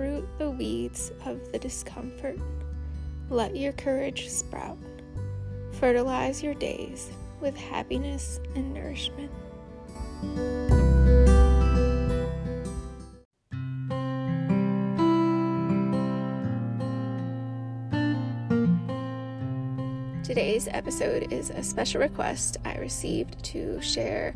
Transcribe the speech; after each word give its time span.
uproot 0.00 0.38
the 0.38 0.50
weeds 0.50 1.12
of 1.26 1.52
the 1.52 1.58
discomfort. 1.58 2.38
Let 3.28 3.54
your 3.54 3.72
courage 3.72 4.30
sprout. 4.30 4.78
Fertilize 5.72 6.42
your 6.42 6.54
days 6.54 7.10
with 7.40 7.54
happiness 7.54 8.40
and 8.54 8.72
nourishment. 8.72 9.30
Today's 20.24 20.66
episode 20.68 21.30
is 21.30 21.50
a 21.50 21.62
special 21.62 22.00
request 22.00 22.56
I 22.64 22.76
received 22.76 23.42
to 23.46 23.82
share 23.82 24.34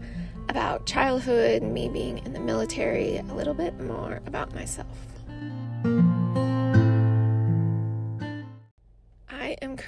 about 0.50 0.84
childhood, 0.84 1.62
me 1.62 1.88
being 1.88 2.18
in 2.18 2.34
the 2.34 2.40
military, 2.40 3.16
a 3.16 3.34
little 3.34 3.54
bit 3.54 3.80
more 3.80 4.20
about 4.26 4.54
myself. 4.54 5.13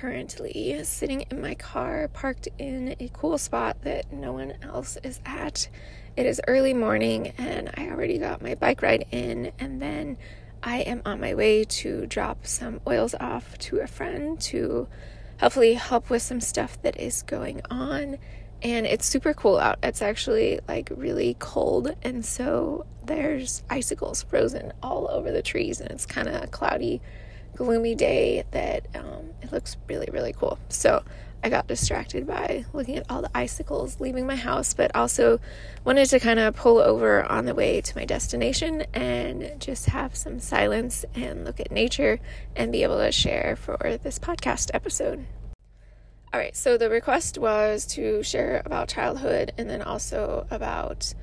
Currently 0.06 0.78
sitting 0.84 1.22
in 1.22 1.40
my 1.40 1.56
car, 1.56 2.06
parked 2.06 2.46
in 2.58 2.94
a 3.00 3.10
cool 3.12 3.36
spot 3.36 3.76
that 3.82 4.12
no 4.12 4.32
one 4.32 4.54
else 4.62 4.96
is 5.02 5.18
at. 5.26 5.68
It 6.16 6.26
is 6.26 6.40
early 6.46 6.72
morning, 6.72 7.32
and 7.38 7.72
I 7.76 7.88
already 7.88 8.16
got 8.18 8.40
my 8.40 8.54
bike 8.54 8.82
ride 8.82 9.04
in, 9.10 9.50
and 9.58 9.82
then 9.82 10.16
I 10.62 10.82
am 10.82 11.02
on 11.04 11.20
my 11.20 11.34
way 11.34 11.64
to 11.64 12.06
drop 12.06 12.46
some 12.46 12.80
oils 12.86 13.16
off 13.18 13.58
to 13.58 13.80
a 13.80 13.88
friend 13.88 14.40
to 14.42 14.86
hopefully 15.40 15.74
help 15.74 16.08
with 16.08 16.22
some 16.22 16.40
stuff 16.40 16.80
that 16.82 17.00
is 17.00 17.22
going 17.22 17.62
on. 17.68 18.18
And 18.62 18.86
it's 18.86 19.06
super 19.06 19.34
cool 19.34 19.58
out. 19.58 19.80
It's 19.82 20.02
actually 20.02 20.60
like 20.68 20.88
really 20.94 21.34
cold, 21.40 21.96
and 22.04 22.24
so 22.24 22.86
there's 23.04 23.64
icicles 23.68 24.22
frozen 24.22 24.72
all 24.84 25.10
over 25.10 25.32
the 25.32 25.42
trees, 25.42 25.80
and 25.80 25.90
it's 25.90 26.06
kind 26.06 26.28
of 26.28 26.52
cloudy, 26.52 27.02
gloomy 27.56 27.94
day 27.94 28.44
that 28.52 28.86
um, 28.94 29.30
it 29.42 29.52
looks 29.52 29.76
really, 29.88 30.08
really 30.12 30.32
cool. 30.32 30.58
So 30.68 31.02
I 31.42 31.48
got 31.48 31.68
distracted 31.68 32.26
by 32.26 32.64
looking 32.72 32.96
at 32.96 33.06
all 33.08 33.22
the 33.22 33.30
icicles 33.32 34.00
leaving 34.00 34.26
my 34.26 34.36
house, 34.36 34.74
but 34.74 34.94
also 34.96 35.40
wanted 35.84 36.06
to 36.06 36.18
kind 36.18 36.40
of 36.40 36.56
pull 36.56 36.78
over 36.78 37.24
on 37.24 37.44
the 37.44 37.54
way 37.54 37.80
to 37.80 37.96
my 37.96 38.04
destination 38.04 38.84
and 38.92 39.60
just 39.60 39.86
have 39.86 40.16
some 40.16 40.40
silence 40.40 41.04
and 41.14 41.44
look 41.44 41.60
at 41.60 41.70
nature 41.70 42.18
and 42.56 42.72
be 42.72 42.82
able 42.82 42.98
to 42.98 43.12
share 43.12 43.56
for 43.56 43.98
this 44.02 44.18
podcast 44.18 44.70
episode. 44.74 45.26
All 46.34 46.40
right, 46.40 46.56
so 46.56 46.76
the 46.76 46.90
request 46.90 47.38
was 47.38 47.86
to 47.94 48.22
share 48.22 48.60
about 48.66 48.88
childhood 48.88 49.52
and 49.56 49.70
then 49.70 49.82
also 49.82 50.46
about 50.50 51.14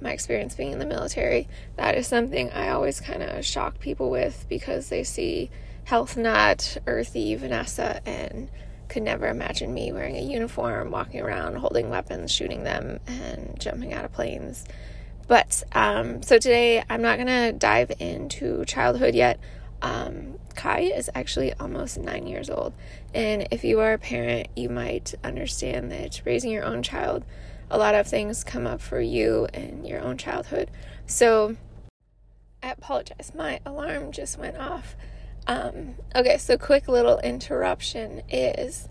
my 0.00 0.12
experience 0.12 0.54
being 0.54 0.72
in 0.72 0.78
the 0.78 0.86
military. 0.86 1.48
That 1.76 1.96
is 1.96 2.06
something 2.06 2.50
I 2.50 2.70
always 2.70 3.00
kind 3.00 3.22
of 3.22 3.44
shock 3.44 3.78
people 3.78 4.10
with 4.10 4.46
because 4.48 4.88
they 4.88 5.04
see 5.04 5.50
health 5.86 6.16
nut, 6.16 6.78
earthy 6.88 7.36
Vanessa, 7.36 8.00
and 8.04 8.48
could 8.88 9.04
never 9.04 9.28
imagine 9.28 9.72
me 9.72 9.92
wearing 9.92 10.16
a 10.16 10.20
uniform, 10.20 10.90
walking 10.90 11.20
around, 11.20 11.54
holding 11.54 11.88
weapons, 11.88 12.32
shooting 12.32 12.64
them, 12.64 12.98
and 13.06 13.54
jumping 13.60 13.92
out 13.92 14.04
of 14.04 14.12
planes. 14.12 14.64
But 15.28 15.62
um, 15.72 16.22
so 16.22 16.38
today 16.38 16.82
I'm 16.90 17.02
not 17.02 17.18
to 17.18 17.52
dive 17.52 17.92
into 18.00 18.64
childhood 18.64 19.14
yet. 19.14 19.38
Um, 19.80 20.40
Kai 20.56 20.80
is 20.80 21.08
actually 21.14 21.52
almost 21.54 21.98
nine 21.98 22.26
years 22.26 22.50
old. 22.50 22.72
And 23.14 23.46
if 23.52 23.62
you 23.62 23.78
are 23.78 23.92
a 23.92 23.98
parent, 23.98 24.48
you 24.56 24.68
might 24.68 25.14
understand 25.22 25.92
that 25.92 26.20
raising 26.24 26.50
your 26.50 26.64
own 26.64 26.82
child, 26.82 27.24
a 27.70 27.78
lot 27.78 27.94
of 27.94 28.08
things 28.08 28.42
come 28.42 28.66
up 28.66 28.80
for 28.80 29.00
you 29.00 29.46
in 29.54 29.84
your 29.84 30.00
own 30.00 30.18
childhood. 30.18 30.68
So 31.06 31.56
I 32.60 32.70
apologize. 32.70 33.30
My 33.36 33.60
alarm 33.64 34.10
just 34.10 34.36
went 34.36 34.56
off. 34.56 34.96
Um, 35.46 35.94
okay, 36.14 36.38
so 36.38 36.58
quick 36.58 36.88
little 36.88 37.18
interruption 37.18 38.22
is 38.28 38.88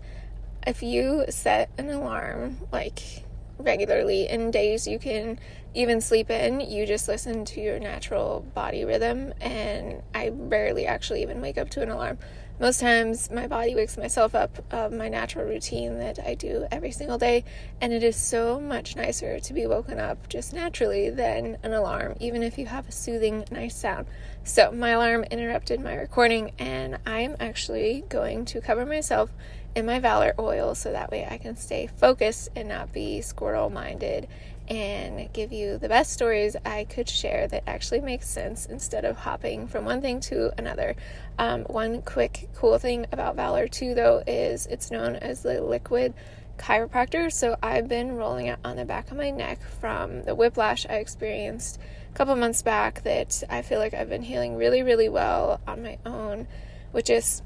if 0.66 0.82
you 0.82 1.24
set 1.28 1.70
an 1.78 1.90
alarm 1.90 2.58
like 2.72 3.24
regularly 3.58 4.28
in 4.28 4.50
days 4.50 4.86
you 4.86 4.98
can 4.98 5.38
even 5.74 6.00
sleep 6.00 6.30
in, 6.30 6.60
you 6.60 6.86
just 6.86 7.08
listen 7.08 7.44
to 7.44 7.60
your 7.60 7.78
natural 7.78 8.44
body 8.54 8.84
rhythm. 8.84 9.34
And 9.40 10.02
I 10.14 10.30
rarely 10.32 10.86
actually 10.86 11.22
even 11.22 11.40
wake 11.40 11.58
up 11.58 11.68
to 11.70 11.82
an 11.82 11.90
alarm. 11.90 12.18
Most 12.58 12.80
times, 12.80 13.30
my 13.30 13.46
body 13.46 13.74
wakes 13.74 13.98
myself 13.98 14.34
up 14.34 14.50
of 14.72 14.90
my 14.90 15.10
natural 15.10 15.44
routine 15.44 15.98
that 15.98 16.18
I 16.18 16.34
do 16.34 16.66
every 16.72 16.90
single 16.90 17.18
day, 17.18 17.44
and 17.82 17.92
it 17.92 18.02
is 18.02 18.16
so 18.16 18.58
much 18.58 18.96
nicer 18.96 19.38
to 19.38 19.52
be 19.52 19.66
woken 19.66 20.00
up 20.00 20.26
just 20.30 20.54
naturally 20.54 21.10
than 21.10 21.58
an 21.62 21.74
alarm, 21.74 22.16
even 22.18 22.42
if 22.42 22.56
you 22.56 22.64
have 22.64 22.88
a 22.88 22.92
soothing, 22.92 23.44
nice 23.50 23.76
sound. 23.76 24.06
So, 24.42 24.72
my 24.72 24.90
alarm 24.90 25.24
interrupted 25.24 25.80
my 25.80 25.96
recording, 25.96 26.52
and 26.58 26.96
I'm 27.04 27.36
actually 27.38 28.04
going 28.08 28.46
to 28.46 28.62
cover 28.62 28.86
myself 28.86 29.30
in 29.74 29.84
my 29.84 29.98
Valor 29.98 30.34
oil 30.38 30.74
so 30.74 30.90
that 30.92 31.10
way 31.10 31.28
I 31.30 31.36
can 31.36 31.56
stay 31.56 31.86
focused 31.86 32.48
and 32.56 32.70
not 32.70 32.90
be 32.90 33.20
squirrel 33.20 33.68
minded 33.68 34.28
and 34.68 35.32
give 35.32 35.52
you 35.52 35.78
the 35.78 35.88
best 35.88 36.12
stories 36.12 36.56
I 36.64 36.84
could 36.84 37.08
share 37.08 37.46
that 37.48 37.62
actually 37.66 38.00
makes 38.00 38.28
sense 38.28 38.66
instead 38.66 39.04
of 39.04 39.16
hopping 39.18 39.68
from 39.68 39.84
one 39.84 40.00
thing 40.00 40.20
to 40.20 40.52
another. 40.58 40.96
Um, 41.38 41.62
one 41.64 42.02
quick 42.02 42.48
cool 42.54 42.78
thing 42.78 43.06
about 43.12 43.36
Valor 43.36 43.68
2 43.68 43.94
though 43.94 44.22
is 44.26 44.66
it's 44.66 44.90
known 44.90 45.16
as 45.16 45.42
the 45.42 45.60
liquid 45.60 46.14
chiropractor. 46.58 47.32
So 47.32 47.56
I've 47.62 47.88
been 47.88 48.16
rolling 48.16 48.46
it 48.46 48.58
on 48.64 48.76
the 48.76 48.84
back 48.84 49.10
of 49.10 49.16
my 49.16 49.30
neck 49.30 49.60
from 49.80 50.24
the 50.24 50.34
whiplash 50.34 50.86
I 50.88 50.94
experienced 50.94 51.78
a 52.10 52.16
couple 52.16 52.34
months 52.36 52.62
back 52.62 53.02
that 53.02 53.42
I 53.48 53.62
feel 53.62 53.78
like 53.78 53.94
I've 53.94 54.08
been 54.08 54.22
healing 54.22 54.56
really, 54.56 54.82
really 54.82 55.08
well 55.08 55.60
on 55.66 55.82
my 55.82 55.98
own, 56.04 56.48
which 56.92 57.10
is 57.10 57.42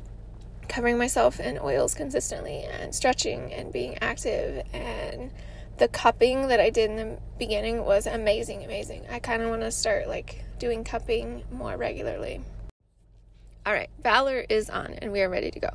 covering 0.68 0.96
myself 0.96 1.40
in 1.40 1.58
oils 1.58 1.94
consistently 1.94 2.62
and 2.62 2.94
stretching 2.94 3.52
and 3.52 3.72
being 3.72 3.98
active 4.00 4.64
and 4.72 5.32
the 5.80 5.88
cupping 5.88 6.48
that 6.48 6.60
I 6.60 6.68
did 6.68 6.90
in 6.90 6.96
the 6.96 7.18
beginning 7.38 7.86
was 7.86 8.06
amazing, 8.06 8.62
amazing. 8.62 9.02
I 9.10 9.18
kind 9.18 9.42
of 9.42 9.48
want 9.48 9.62
to 9.62 9.72
start 9.72 10.08
like 10.08 10.44
doing 10.58 10.84
cupping 10.84 11.42
more 11.50 11.74
regularly. 11.74 12.42
All 13.64 13.72
right, 13.72 13.88
Valor 14.02 14.44
is 14.50 14.68
on 14.68 14.92
and 15.00 15.10
we 15.10 15.22
are 15.22 15.30
ready 15.30 15.50
to 15.50 15.58
go. 15.58 15.70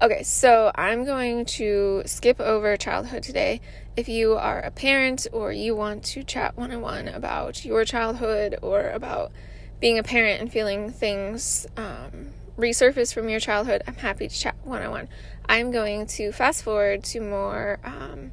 Okay, 0.00 0.22
so 0.22 0.70
I'm 0.76 1.04
going 1.04 1.44
to 1.46 2.04
skip 2.06 2.40
over 2.40 2.76
childhood 2.76 3.24
today. 3.24 3.60
If 3.96 4.08
you 4.08 4.34
are 4.34 4.60
a 4.60 4.70
parent 4.70 5.26
or 5.32 5.50
you 5.50 5.74
want 5.74 6.04
to 6.04 6.22
chat 6.22 6.56
one 6.56 6.70
on 6.70 6.80
one 6.80 7.08
about 7.08 7.64
your 7.64 7.84
childhood 7.84 8.56
or 8.62 8.90
about 8.90 9.32
being 9.80 9.98
a 9.98 10.04
parent 10.04 10.40
and 10.40 10.52
feeling 10.52 10.92
things 10.92 11.66
um, 11.76 12.28
resurface 12.56 13.12
from 13.12 13.28
your 13.28 13.40
childhood, 13.40 13.82
I'm 13.88 13.96
happy 13.96 14.28
to 14.28 14.34
chat 14.34 14.54
one 14.62 14.82
on 14.82 14.92
one. 14.92 15.08
I'm 15.48 15.72
going 15.72 16.06
to 16.06 16.30
fast 16.30 16.62
forward 16.62 17.02
to 17.04 17.20
more 17.20 17.80
um, 17.82 18.30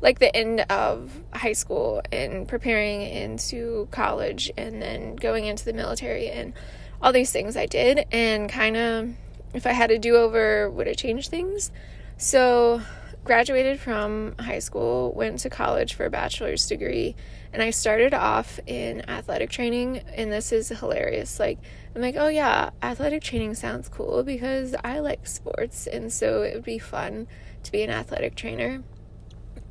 like 0.00 0.18
the 0.18 0.34
end 0.34 0.60
of 0.70 1.22
high 1.32 1.52
school 1.52 2.02
and 2.12 2.46
preparing 2.46 3.02
into 3.02 3.88
college 3.90 4.50
and 4.56 4.82
then 4.82 5.16
going 5.16 5.46
into 5.46 5.64
the 5.64 5.72
military 5.72 6.28
and 6.28 6.52
all 7.00 7.12
these 7.12 7.32
things 7.32 7.56
I 7.56 7.66
did 7.66 8.06
and 8.12 8.48
kind 8.48 8.76
of 8.76 9.14
if 9.54 9.66
I 9.66 9.72
had 9.72 9.90
a 9.90 9.98
do-over 9.98 10.70
would 10.70 10.86
have 10.86 10.96
changed 10.96 11.30
things. 11.30 11.70
So 12.18 12.82
graduated 13.24 13.80
from 13.80 14.34
high 14.38 14.60
school, 14.60 15.12
went 15.12 15.40
to 15.40 15.50
college 15.50 15.94
for 15.94 16.06
a 16.06 16.10
bachelor's 16.10 16.66
degree, 16.66 17.16
and 17.52 17.62
I 17.62 17.70
started 17.70 18.14
off 18.14 18.60
in 18.66 19.08
athletic 19.10 19.50
training 19.50 19.98
and 20.14 20.30
this 20.30 20.52
is 20.52 20.68
hilarious. 20.68 21.40
Like 21.40 21.58
I'm 21.94 22.02
like, 22.02 22.16
"Oh 22.16 22.28
yeah, 22.28 22.70
athletic 22.82 23.22
training 23.22 23.54
sounds 23.54 23.88
cool 23.88 24.22
because 24.22 24.74
I 24.84 25.00
like 25.00 25.26
sports 25.26 25.86
and 25.86 26.12
so 26.12 26.42
it 26.42 26.54
would 26.54 26.64
be 26.64 26.78
fun 26.78 27.26
to 27.64 27.72
be 27.72 27.82
an 27.82 27.90
athletic 27.90 28.34
trainer." 28.36 28.82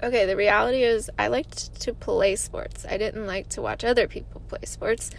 Okay, 0.05 0.27
the 0.27 0.35
reality 0.35 0.83
is 0.83 1.09
I 1.17 1.29
liked 1.29 1.81
to 1.81 1.91
play 1.91 2.35
sports. 2.35 2.85
I 2.87 2.95
didn't 2.95 3.25
like 3.25 3.49
to 3.49 3.61
watch 3.63 3.83
other 3.83 4.07
people 4.07 4.39
play 4.47 4.59
sports. 4.65 5.09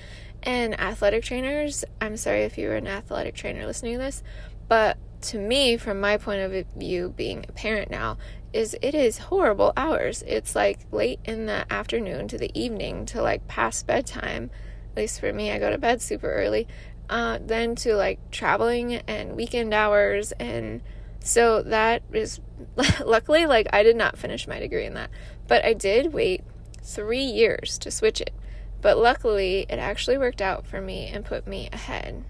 And 0.45 0.79
athletic 0.79 1.25
trainers, 1.25 1.85
I'm 2.01 2.17
sorry 2.17 2.45
if 2.45 2.57
you're 2.57 2.77
an 2.77 2.87
athletic 2.87 3.35
trainer 3.35 3.67
listening 3.67 3.95
to 3.95 3.99
this, 3.99 4.23
but 4.69 4.97
to 5.23 5.41
me, 5.41 5.77
from 5.77 6.01
my 6.01 6.19
point 6.19 6.41
of 6.41 6.67
view, 6.77 7.13
being 7.17 7.45
a 7.49 7.53
parent 7.53 7.91
now, 7.91 8.17
is 8.53 8.77
it 8.81 8.95
is 8.95 9.19
horrible 9.19 9.73
hours. 9.77 10.23
It's 10.25 10.55
like 10.55 10.79
late 10.93 11.19
in 11.25 11.47
the 11.47 11.67
afternoon 11.69 12.29
to 12.29 12.39
the 12.39 12.57
evening 12.57 13.07
to 13.07 13.21
like 13.21 13.49
past 13.49 13.89
bedtime. 13.89 14.51
At 14.93 14.97
least 14.99 15.19
for 15.19 15.33
me, 15.33 15.51
I 15.51 15.59
go 15.59 15.69
to 15.69 15.79
bed 15.79 16.01
super 16.01 16.33
early. 16.33 16.69
Uh, 17.11 17.41
then 17.45 17.75
to 17.77 17.97
like 17.97 18.21
traveling 18.31 18.95
and 18.95 19.35
weekend 19.35 19.75
hours 19.75 20.31
and 20.39 20.81
so 21.27 21.63
that 21.63 22.03
is 22.13 22.41
luckily 23.05 23.47
like 23.47 23.67
I 23.73 23.83
did 23.83 23.97
not 23.97 24.19
finish 24.19 24.47
my 24.47 24.59
degree 24.59 24.87
in 24.87 24.95
that, 24.95 25.11
but 25.49 25.65
I 25.65 25.73
did 25.73 26.13
wait 26.13 26.45
3 26.83 27.19
years 27.19 27.79
to 27.79 27.91
switch 27.91 28.21
it. 28.21 28.33
But 28.81 28.99
luckily, 28.99 29.67
it 29.69 29.79
actually 29.79 30.19
worked 30.19 30.41
out 30.41 30.67
for 30.67 30.81
me 30.81 31.09
and 31.09 31.25
put 31.25 31.47
me 31.47 31.69
ahead. 31.73 32.25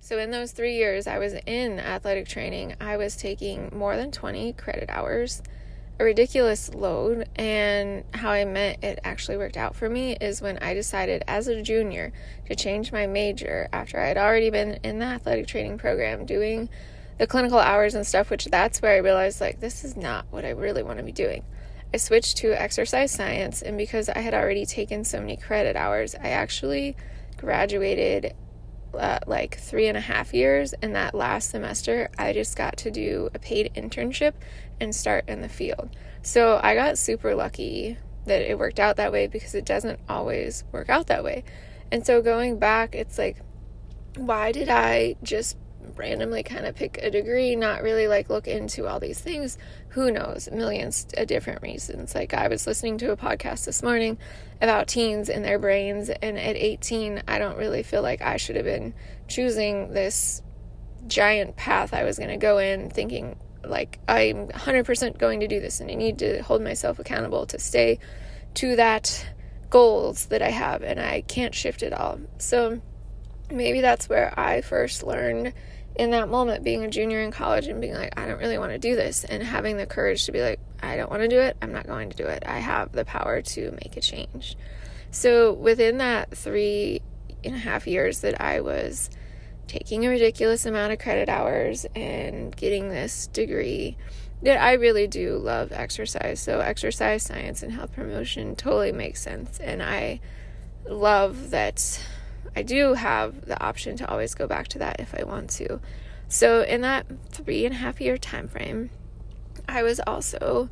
So, 0.00 0.18
in 0.18 0.30
those 0.30 0.52
three 0.52 0.74
years 0.74 1.06
I 1.06 1.18
was 1.18 1.34
in 1.46 1.78
athletic 1.78 2.26
training, 2.26 2.74
I 2.80 2.96
was 2.96 3.14
taking 3.14 3.70
more 3.74 3.96
than 3.96 4.10
20 4.10 4.54
credit 4.54 4.88
hours. 4.88 5.42
a 6.00 6.04
ridiculous 6.04 6.72
load. 6.74 7.28
And 7.36 8.04
how 8.14 8.30
I 8.30 8.44
meant 8.44 8.82
it 8.82 9.00
actually 9.04 9.36
worked 9.36 9.56
out 9.56 9.76
for 9.76 9.90
me 9.90 10.16
is 10.20 10.40
when 10.40 10.56
I 10.58 10.72
decided 10.72 11.24
as 11.26 11.48
a 11.48 11.60
junior 11.60 12.12
to 12.46 12.54
change 12.54 12.92
my 12.92 13.06
major 13.06 13.68
after 13.72 14.00
I 14.00 14.06
had 14.06 14.16
already 14.16 14.50
been 14.50 14.78
in 14.82 14.98
the 14.98 15.06
athletic 15.06 15.46
training 15.46 15.78
program 15.78 16.24
doing 16.24 16.68
the 17.18 17.26
clinical 17.26 17.58
hours 17.58 17.94
and 17.94 18.06
stuff, 18.06 18.30
which 18.30 18.46
that's 18.46 18.80
where 18.80 18.94
I 18.94 18.98
realized 18.98 19.40
like 19.40 19.60
this 19.60 19.84
is 19.84 19.96
not 19.96 20.26
what 20.30 20.44
I 20.44 20.50
really 20.50 20.82
want 20.82 20.98
to 20.98 21.04
be 21.04 21.12
doing. 21.12 21.44
I 21.92 21.96
switched 21.96 22.36
to 22.38 22.52
exercise 22.52 23.10
science, 23.12 23.62
and 23.62 23.78
because 23.78 24.08
I 24.08 24.18
had 24.18 24.34
already 24.34 24.66
taken 24.66 25.04
so 25.04 25.20
many 25.20 25.36
credit 25.36 25.74
hours, 25.74 26.14
I 26.14 26.28
actually 26.28 26.96
graduated 27.38 28.34
uh, 28.94 29.18
like 29.26 29.58
three 29.58 29.86
and 29.86 29.96
a 29.96 30.00
half 30.00 30.34
years. 30.34 30.74
And 30.82 30.94
that 30.94 31.14
last 31.14 31.50
semester, 31.50 32.08
I 32.18 32.32
just 32.32 32.56
got 32.56 32.76
to 32.78 32.90
do 32.90 33.30
a 33.34 33.38
paid 33.38 33.72
internship 33.74 34.34
and 34.80 34.94
start 34.94 35.28
in 35.28 35.40
the 35.40 35.48
field. 35.48 35.90
So 36.22 36.60
I 36.62 36.74
got 36.74 36.98
super 36.98 37.34
lucky 37.34 37.98
that 38.26 38.42
it 38.42 38.58
worked 38.58 38.80
out 38.80 38.96
that 38.96 39.12
way 39.12 39.26
because 39.26 39.54
it 39.54 39.64
doesn't 39.64 40.00
always 40.08 40.64
work 40.72 40.90
out 40.90 41.06
that 41.06 41.24
way. 41.24 41.44
And 41.90 42.04
so 42.04 42.20
going 42.20 42.58
back, 42.58 42.94
it's 42.94 43.18
like, 43.18 43.38
why 44.16 44.52
did 44.52 44.68
I 44.68 45.16
just 45.22 45.56
randomly 45.96 46.42
kind 46.42 46.66
of 46.66 46.74
pick 46.74 46.98
a 47.02 47.10
degree, 47.10 47.56
not 47.56 47.82
really 47.82 48.08
like 48.08 48.28
look 48.28 48.46
into 48.46 48.86
all 48.86 49.00
these 49.00 49.18
things? 49.18 49.58
Who 49.90 50.10
knows? 50.10 50.48
Millions 50.50 51.06
of 51.16 51.26
different 51.26 51.62
reasons. 51.62 52.14
Like 52.14 52.34
I 52.34 52.48
was 52.48 52.66
listening 52.66 52.98
to 52.98 53.12
a 53.12 53.16
podcast 53.16 53.64
this 53.64 53.82
morning 53.82 54.18
about 54.60 54.88
teens 54.88 55.28
and 55.28 55.44
their 55.44 55.58
brains, 55.58 56.08
and 56.10 56.38
at 56.38 56.56
18, 56.56 57.22
I 57.28 57.38
don't 57.38 57.56
really 57.56 57.82
feel 57.82 58.02
like 58.02 58.22
I 58.22 58.36
should 58.36 58.56
have 58.56 58.64
been 58.64 58.94
choosing 59.28 59.92
this 59.92 60.42
giant 61.06 61.56
path 61.56 61.94
I 61.94 62.04
was 62.04 62.18
going 62.18 62.30
to 62.30 62.36
go 62.36 62.58
in 62.58 62.90
thinking 62.90 63.36
like 63.64 63.98
I'm 64.08 64.48
100% 64.48 65.18
going 65.18 65.40
to 65.40 65.48
do 65.48 65.60
this 65.60 65.80
and 65.80 65.90
I 65.90 65.94
need 65.94 66.18
to 66.18 66.42
hold 66.42 66.62
myself 66.62 66.98
accountable 66.98 67.46
to 67.46 67.58
stay 67.58 67.98
to 68.54 68.76
that 68.76 69.26
goals 69.70 70.26
that 70.26 70.42
I 70.42 70.50
have 70.50 70.82
and 70.82 71.00
I 71.00 71.22
can't 71.22 71.54
shift 71.54 71.82
it 71.82 71.92
all. 71.92 72.20
So 72.38 72.80
maybe 73.50 73.80
that's 73.80 74.08
where 74.08 74.38
I 74.38 74.60
first 74.60 75.02
learned 75.02 75.52
in 75.96 76.10
that 76.12 76.28
moment 76.28 76.62
being 76.62 76.84
a 76.84 76.88
junior 76.88 77.20
in 77.20 77.30
college 77.30 77.66
and 77.66 77.80
being 77.80 77.94
like 77.94 78.18
I 78.18 78.26
don't 78.26 78.38
really 78.38 78.58
want 78.58 78.72
to 78.72 78.78
do 78.78 78.94
this 78.94 79.24
and 79.24 79.42
having 79.42 79.76
the 79.76 79.86
courage 79.86 80.26
to 80.26 80.32
be 80.32 80.40
like 80.40 80.60
I 80.82 80.96
don't 80.96 81.10
want 81.10 81.22
to 81.22 81.28
do 81.28 81.40
it. 81.40 81.56
I'm 81.60 81.72
not 81.72 81.86
going 81.86 82.10
to 82.10 82.16
do 82.16 82.26
it. 82.26 82.44
I 82.46 82.58
have 82.58 82.92
the 82.92 83.04
power 83.04 83.42
to 83.42 83.70
make 83.72 83.96
a 83.96 84.00
change. 84.00 84.56
So 85.10 85.52
within 85.52 85.98
that 85.98 86.36
three 86.36 87.02
and 87.44 87.54
a 87.54 87.58
half 87.58 87.86
years 87.86 88.20
that 88.20 88.40
I 88.40 88.60
was 88.60 89.10
taking 89.66 90.06
a 90.06 90.08
ridiculous 90.08 90.66
amount 90.66 90.92
of 90.92 90.98
credit 90.98 91.28
hours 91.28 91.86
and 91.94 92.56
getting 92.56 92.88
this 92.88 93.26
degree 93.28 93.96
that 94.42 94.60
I 94.60 94.74
really 94.74 95.06
do 95.06 95.36
love 95.36 95.72
exercise. 95.72 96.40
So, 96.40 96.60
exercise 96.60 97.22
science 97.22 97.62
and 97.62 97.72
health 97.72 97.92
promotion 97.92 98.56
totally 98.56 98.92
makes 98.92 99.20
sense. 99.20 99.58
And 99.58 99.82
I 99.82 100.20
love 100.88 101.50
that 101.50 102.00
I 102.58 102.62
do 102.62 102.94
have 102.94 103.46
the 103.46 103.62
option 103.62 103.96
to 103.98 104.10
always 104.10 104.34
go 104.34 104.48
back 104.48 104.66
to 104.68 104.80
that 104.80 104.98
if 104.98 105.14
I 105.14 105.22
want 105.22 105.48
to. 105.50 105.78
So, 106.26 106.62
in 106.62 106.80
that 106.80 107.06
three 107.30 107.64
and 107.64 107.72
a 107.72 107.78
half 107.78 108.00
year 108.00 108.18
time 108.18 108.48
frame, 108.48 108.90
I 109.68 109.84
was 109.84 110.00
also 110.04 110.68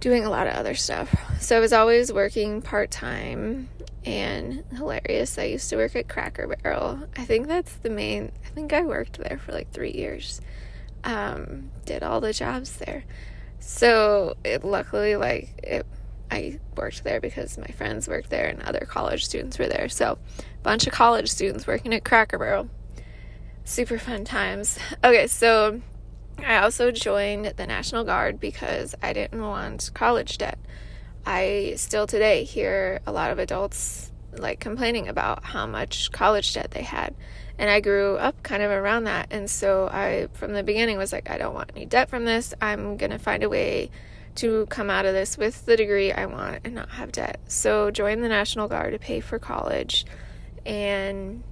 doing 0.00 0.24
a 0.24 0.30
lot 0.30 0.48
of 0.48 0.54
other 0.54 0.74
stuff. 0.74 1.14
So, 1.40 1.56
I 1.56 1.60
was 1.60 1.72
always 1.72 2.12
working 2.12 2.60
part 2.60 2.90
time 2.90 3.68
and 4.04 4.64
hilarious. 4.74 5.38
I 5.38 5.44
used 5.44 5.70
to 5.70 5.76
work 5.76 5.94
at 5.94 6.08
Cracker 6.08 6.48
Barrel. 6.48 7.04
I 7.16 7.24
think 7.24 7.46
that's 7.46 7.72
the 7.74 7.90
main, 7.90 8.32
I 8.44 8.48
think 8.48 8.72
I 8.72 8.82
worked 8.82 9.18
there 9.18 9.38
for 9.38 9.52
like 9.52 9.70
three 9.70 9.92
years. 9.92 10.40
Um, 11.04 11.70
did 11.84 12.02
all 12.02 12.20
the 12.20 12.32
jobs 12.32 12.78
there. 12.78 13.04
So 13.60 14.36
it 14.42 14.64
luckily, 14.64 15.14
like, 15.14 15.54
it, 15.62 15.86
I 16.32 16.58
worked 16.76 17.04
there 17.04 17.20
because 17.20 17.58
my 17.58 17.66
friends 17.68 18.08
worked 18.08 18.30
there 18.30 18.48
and 18.48 18.62
other 18.62 18.86
college 18.88 19.24
students 19.24 19.58
were 19.58 19.68
there. 19.68 19.88
So, 19.88 20.18
a 20.38 20.62
bunch 20.62 20.86
of 20.86 20.92
college 20.92 21.28
students 21.28 21.66
working 21.66 21.94
at 21.94 22.04
Cracker 22.04 22.38
Barrel. 22.38 22.68
Super 23.64 23.98
fun 23.98 24.24
times. 24.24 24.78
Okay, 25.04 25.26
so 25.26 25.80
I 26.38 26.58
also 26.58 26.90
joined 26.90 27.54
the 27.56 27.66
National 27.66 28.04
Guard 28.04 28.40
because 28.40 28.94
I 29.02 29.12
didn't 29.12 29.40
want 29.40 29.90
college 29.94 30.38
debt. 30.38 30.58
I 31.26 31.74
still 31.76 32.06
today 32.06 32.44
hear 32.44 33.00
a 33.06 33.12
lot 33.12 33.30
of 33.30 33.38
adults 33.38 34.10
like 34.32 34.60
complaining 34.60 35.08
about 35.08 35.44
how 35.44 35.66
much 35.66 36.10
college 36.12 36.54
debt 36.54 36.70
they 36.70 36.82
had. 36.82 37.14
And 37.58 37.68
I 37.68 37.80
grew 37.80 38.16
up 38.16 38.42
kind 38.42 38.62
of 38.62 38.70
around 38.70 39.04
that. 39.04 39.28
And 39.30 39.50
so 39.50 39.88
I, 39.92 40.28
from 40.32 40.54
the 40.54 40.62
beginning, 40.62 40.96
was 40.96 41.12
like, 41.12 41.28
I 41.28 41.36
don't 41.36 41.54
want 41.54 41.72
any 41.76 41.84
debt 41.84 42.08
from 42.08 42.24
this. 42.24 42.54
I'm 42.60 42.96
going 42.96 43.10
to 43.10 43.18
find 43.18 43.42
a 43.42 43.48
way 43.48 43.90
to 44.36 44.66
come 44.66 44.90
out 44.90 45.06
of 45.06 45.12
this 45.12 45.36
with 45.36 45.66
the 45.66 45.76
degree 45.76 46.12
I 46.12 46.26
want 46.26 46.60
and 46.64 46.74
not 46.74 46.90
have 46.90 47.12
debt. 47.12 47.40
So 47.48 47.90
join 47.90 48.20
the 48.20 48.28
National 48.28 48.68
Guard 48.68 48.92
to 48.92 48.98
pay 48.98 49.20
for 49.20 49.38
college. 49.38 50.06
And 50.64 51.42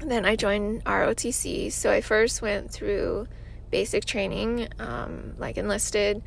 then 0.00 0.24
I 0.24 0.36
joined 0.36 0.84
ROTC. 0.84 1.72
So 1.72 1.90
I 1.90 2.00
first 2.00 2.42
went 2.42 2.70
through 2.70 3.26
basic 3.70 4.04
training, 4.04 4.68
um, 4.78 5.34
like 5.38 5.56
enlisted 5.56 6.22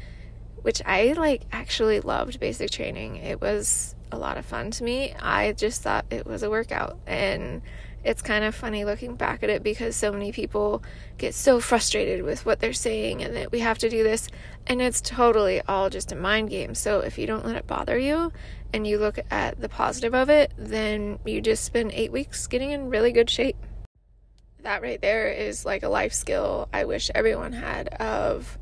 which 0.62 0.82
I 0.86 1.14
like 1.14 1.44
actually 1.52 2.00
loved 2.02 2.40
basic 2.40 2.72
training. 2.72 3.18
It 3.18 3.42
was 3.42 3.96
a 4.12 4.18
lot 4.18 4.38
of 4.38 4.46
fun 4.46 4.72
to 4.72 4.84
me. 4.84 5.14
I 5.20 5.54
just 5.54 5.82
thought 5.82 6.06
it 6.10 6.26
was 6.26 6.44
a 6.44 6.50
workout 6.50 6.98
and 7.06 7.62
it's 8.04 8.22
kind 8.22 8.44
of 8.44 8.56
funny 8.56 8.86
looking 8.86 9.16
back 9.16 9.44
at 9.44 9.50
it 9.50 9.62
because 9.62 9.96
so 9.96 10.12
many 10.12 10.32
people 10.32 10.82
get 11.18 11.34
so 11.34 11.60
frustrated 11.60 12.24
with 12.24 12.46
what 12.46 12.60
they're 12.60 12.74
saying 12.74 13.22
and 13.24 13.36
that 13.36 13.52
we 13.52 13.60
have 13.60 13.78
to 13.80 13.90
do 13.90 14.04
this 14.04 14.30
and 14.68 14.82
it's 14.82 15.02
totally 15.02 15.62
all 15.68 15.90
just 15.90 16.12
a 16.12 16.16
mind 16.16 16.50
game. 16.50 16.76
So 16.76 17.02
if 17.02 17.18
you 17.18 17.28
don't 17.28 17.46
let 17.46 17.56
it 17.56 17.68
bother 17.68 17.98
you 17.98 18.32
and 18.74 18.86
you 18.88 19.00
look 19.00 19.20
at 19.30 19.60
the 19.60 19.70
positive 19.70 20.14
of 20.14 20.30
it, 20.30 20.54
then 20.58 21.20
you 21.26 21.42
just 21.42 21.66
spend 21.66 21.92
8 21.92 22.12
weeks 22.12 22.48
getting 22.48 22.72
in 22.72 22.90
really 22.90 23.12
good 23.12 23.30
shape. 23.30 23.58
That 24.62 24.82
right 24.82 25.02
there 25.02 25.30
is 25.30 25.66
like 25.66 25.84
a 25.84 25.90
life 25.90 26.14
skill 26.14 26.70
I 26.74 26.86
wish 26.86 27.10
everyone 27.16 27.54
had 27.54 27.90
of 27.96 28.58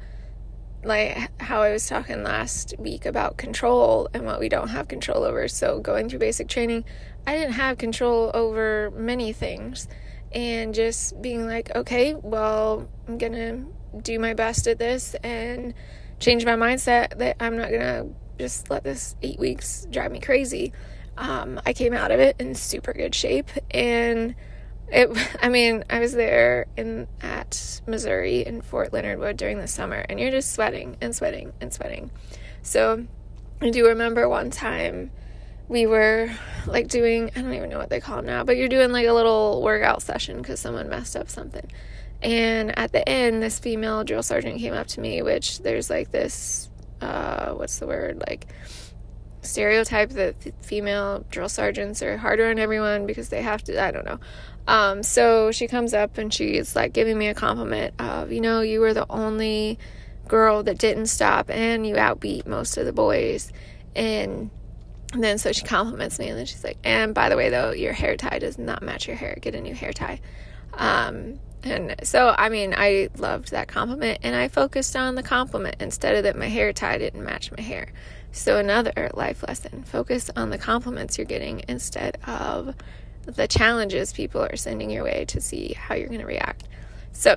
like 0.88 1.42
how 1.42 1.62
I 1.62 1.72
was 1.72 1.88
talking 1.88 2.24
last 2.24 2.74
week 2.80 3.06
about 3.06 3.38
control 3.38 4.10
and 4.14 4.26
what 4.26 4.40
we 4.40 4.50
don't 4.50 4.70
have 4.70 4.88
control 4.88 5.24
over. 5.24 5.48
So, 5.48 5.80
going 5.80 6.10
through 6.10 6.20
basic 6.20 6.48
training, 6.48 6.86
I 7.26 7.36
didn't 7.36 7.54
have 7.54 7.78
control 7.78 8.32
over 8.34 8.92
many 8.92 9.34
things. 9.34 9.88
And 10.32 10.74
just 10.74 11.22
being 11.22 11.46
like, 11.46 11.74
okay, 11.76 12.16
well, 12.16 12.88
I'm 13.08 13.18
gonna 13.18 13.66
do 14.02 14.20
my 14.20 14.34
best 14.34 14.68
at 14.68 14.80
this 14.80 15.16
and 15.24 15.74
change 16.20 16.46
my 16.46 16.56
mindset 16.56 17.18
that 17.18 17.38
I'm 17.40 17.58
not 17.58 17.72
gonna 17.72 18.08
just 18.38 18.70
let 18.70 18.84
this 18.84 19.16
eight 19.22 19.40
weeks 19.40 19.88
drive 19.90 20.12
me 20.12 20.20
crazy. 20.20 20.74
Um, 21.18 21.60
I 21.66 21.74
came 21.74 21.94
out 21.94 22.12
of 22.12 22.20
it 22.20 22.36
in 22.40 22.54
super 22.56 22.94
good 22.94 23.16
shape 23.16 23.50
and 23.72 24.36
it, 24.90 25.38
I 25.42 25.50
mean, 25.50 25.84
I 25.90 26.00
was 26.00 26.14
there 26.14 26.68
in 26.76 27.08
at 27.22 27.82
Missouri 27.88 28.46
in 28.46 28.62
Fort 28.62 28.94
Leonard 28.94 29.20
Wood 29.20 29.38
during 29.38 29.60
the 29.60 29.68
summer, 29.68 30.06
and 30.10 30.20
you're 30.20 30.32
just 30.32 30.54
sweating 30.54 30.98
and 31.02 31.16
sweating 31.16 31.54
and 31.62 31.74
sweating. 31.74 32.12
So 32.62 33.06
I 33.62 33.70
do 33.70 33.88
remember 33.88 34.28
one 34.28 34.52
time 34.52 35.12
we 35.70 35.86
were 35.86 36.30
like 36.66 36.88
doing 36.88 37.30
I 37.36 37.42
don't 37.42 37.54
even 37.54 37.70
know 37.70 37.78
what 37.78 37.90
they 37.90 38.00
call 38.00 38.18
them 38.18 38.26
now, 38.26 38.44
but 38.44 38.58
you're 38.58 38.70
doing 38.70 38.92
like 38.92 39.08
a 39.08 39.14
little 39.14 39.62
workout 39.62 40.02
session 40.02 40.38
because 40.38 40.60
someone 40.60 40.90
messed 40.90 41.16
up 41.16 41.30
something. 41.30 41.70
And 42.22 42.78
at 42.78 42.92
the 42.92 43.08
end, 43.08 43.44
this 43.44 43.60
female 43.60 44.04
drill 44.04 44.24
sergeant 44.24 44.60
came 44.60 44.74
up 44.74 44.88
to 44.88 45.02
me, 45.02 45.22
which 45.22 45.60
there's 45.60 45.90
like 45.90 46.12
this 46.12 46.70
uh, 47.02 47.52
what's 47.52 47.80
the 47.80 47.88
word 47.88 48.24
like 48.28 48.48
stereotype 49.42 50.10
that 50.10 50.36
female 50.62 51.24
drill 51.30 51.48
sergeants 51.48 52.02
are 52.02 52.18
harder 52.18 52.50
on 52.50 52.60
everyone 52.60 53.06
because 53.06 53.30
they 53.30 53.42
have 53.42 53.64
to 53.64 53.82
I 53.82 53.92
don't 53.92 54.06
know. 54.06 54.20
Um, 54.68 55.02
so 55.02 55.52
she 55.52 55.68
comes 55.68 55.94
up 55.94 56.18
and 56.18 56.34
she's 56.34 56.76
like 56.76 56.94
giving 56.94 57.18
me 57.18 57.28
a 57.28 57.34
compliment 57.34 57.94
of, 58.00 58.32
you 58.32 58.42
know, 58.42 58.62
you 58.62 58.82
were 58.82 58.94
the 58.94 59.06
only 59.10 59.80
girl 60.28 60.62
that 60.64 60.78
didn't 60.78 61.08
stop 61.08 61.50
and 61.50 61.88
you 61.88 61.96
outbeat 61.96 62.46
most 62.46 62.78
of 62.78 62.86
the 62.86 62.92
boys. 62.92 63.52
And 63.96 64.52
then 65.14 65.38
so 65.38 65.54
she 65.54 65.64
compliments 65.64 66.20
me 66.20 66.28
and 66.28 66.38
then 66.38 66.46
she's 66.46 66.66
like, 66.66 66.78
and 66.84 67.14
by 67.14 67.30
the 67.30 67.38
way, 67.38 67.50
though, 67.50 67.72
your 67.72 67.94
hair 67.94 68.18
tie 68.18 68.40
does 68.40 68.58
not 68.58 68.84
match 68.84 69.08
your 69.08 69.16
hair. 69.16 69.38
Get 69.40 69.56
a 69.56 69.62
new 69.62 69.74
hair 69.74 69.94
tie. 69.94 70.20
Um, 70.74 71.40
and 71.64 71.96
so, 72.04 72.36
I 72.38 72.50
mean, 72.50 72.74
I 72.78 73.10
loved 73.18 73.52
that 73.52 73.70
compliment 73.70 74.20
and 74.22 74.36
I 74.36 74.50
focused 74.50 74.96
on 74.96 75.16
the 75.16 75.24
compliment 75.24 75.78
instead 75.80 76.16
of 76.16 76.24
that 76.24 76.36
my 76.36 76.48
hair 76.48 76.74
tie 76.74 76.98
didn't 76.98 77.24
match 77.24 77.52
my 77.52 77.62
hair. 77.62 77.88
So, 78.32 78.58
another 78.58 79.10
life 79.14 79.44
lesson 79.48 79.84
focus 79.84 80.30
on 80.36 80.50
the 80.50 80.58
compliments 80.58 81.18
you're 81.18 81.26
getting 81.26 81.64
instead 81.68 82.18
of 82.28 82.76
the 83.28 83.48
challenges 83.48 84.14
people 84.14 84.42
are 84.42 84.56
sending 84.56 84.90
your 84.90 85.04
way 85.04 85.26
to 85.26 85.42
see 85.42 85.74
how 85.74 85.96
you're 85.96 86.08
going 86.08 86.22
to 86.22 86.26
react. 86.26 86.68
So, 87.12 87.36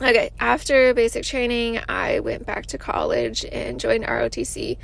okay, 0.00 0.30
after 0.40 0.94
basic 0.94 1.24
training, 1.24 1.80
I 1.88 2.20
went 2.20 2.46
back 2.46 2.66
to 2.66 2.78
college 2.78 3.44
and 3.44 3.80
joined 3.80 4.04
ROTC. 4.04 4.78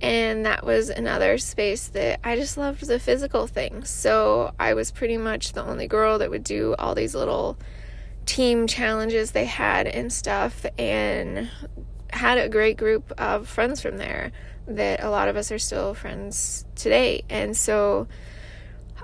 And 0.00 0.46
that 0.46 0.64
was 0.64 0.90
another 0.90 1.38
space 1.38 1.88
that 1.88 2.20
I 2.22 2.36
just 2.36 2.56
loved 2.56 2.86
the 2.86 3.00
physical 3.00 3.48
things. 3.48 3.90
So 3.90 4.52
I 4.60 4.74
was 4.74 4.92
pretty 4.92 5.16
much 5.16 5.54
the 5.54 5.64
only 5.64 5.88
girl 5.88 6.18
that 6.18 6.30
would 6.30 6.44
do 6.44 6.76
all 6.78 6.94
these 6.94 7.16
little 7.16 7.58
team 8.24 8.68
challenges 8.68 9.32
they 9.32 9.46
had 9.46 9.88
and 9.88 10.12
stuff. 10.12 10.64
And 10.78 11.50
had 12.10 12.38
a 12.38 12.48
great 12.48 12.76
group 12.76 13.12
of 13.18 13.48
friends 13.48 13.80
from 13.80 13.96
there 13.96 14.32
that 14.66 15.02
a 15.02 15.10
lot 15.10 15.28
of 15.28 15.36
us 15.36 15.50
are 15.50 15.58
still 15.58 15.94
friends 15.94 16.64
today. 16.74 17.22
And 17.28 17.56
so 17.56 18.08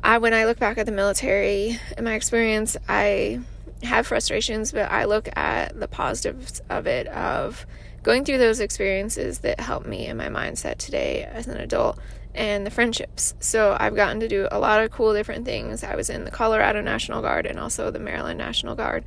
I 0.05 0.19
when 0.19 0.35
I 0.35 0.45
look 0.45 0.59
back 0.59 0.77
at 0.77 0.85
the 0.85 0.93
military 0.93 1.81
in 1.97 2.05
my 2.05 2.13
experience, 2.13 2.77
I 2.87 3.41
have 3.83 4.07
frustrations, 4.07 4.71
but 4.71 4.93
I 4.93 5.07
look 5.07 5.35
at 5.35 5.81
the 5.81 5.89
positives 5.89 6.61
of 6.69 6.87
it 6.87 7.07
of 7.07 7.65
going 8.03 8.27
through 8.27 8.37
those 8.37 8.61
experiences 8.61 9.39
that 9.39 9.61
helped 9.61 9.87
me 9.87 10.07
in 10.07 10.19
my 10.19 10.29
mindset 10.29 10.77
today 10.77 11.25
as 11.25 11.47
an 11.47 11.57
adult 11.57 11.99
and 12.35 12.67
the 12.67 12.71
friendships. 12.71 13.35
So 13.41 13.79
I've 13.81 13.97
gotten 13.97 14.21
to 14.21 14.29
do 14.29 14.47
a 14.53 14.59
lot 14.59 14.83
of 14.83 14.91
cool 14.91 15.15
different 15.15 15.47
things. 15.47 15.83
I 15.83 15.97
was 15.97 16.11
in 16.11 16.27
the 16.27 16.31
Colorado 16.31 16.83
National 16.83 17.23
Guard 17.23 17.47
and 17.47 17.59
also 17.59 17.91
the 17.91 17.99
Maryland 17.99 18.37
National 18.37 18.75
Guard. 18.75 19.05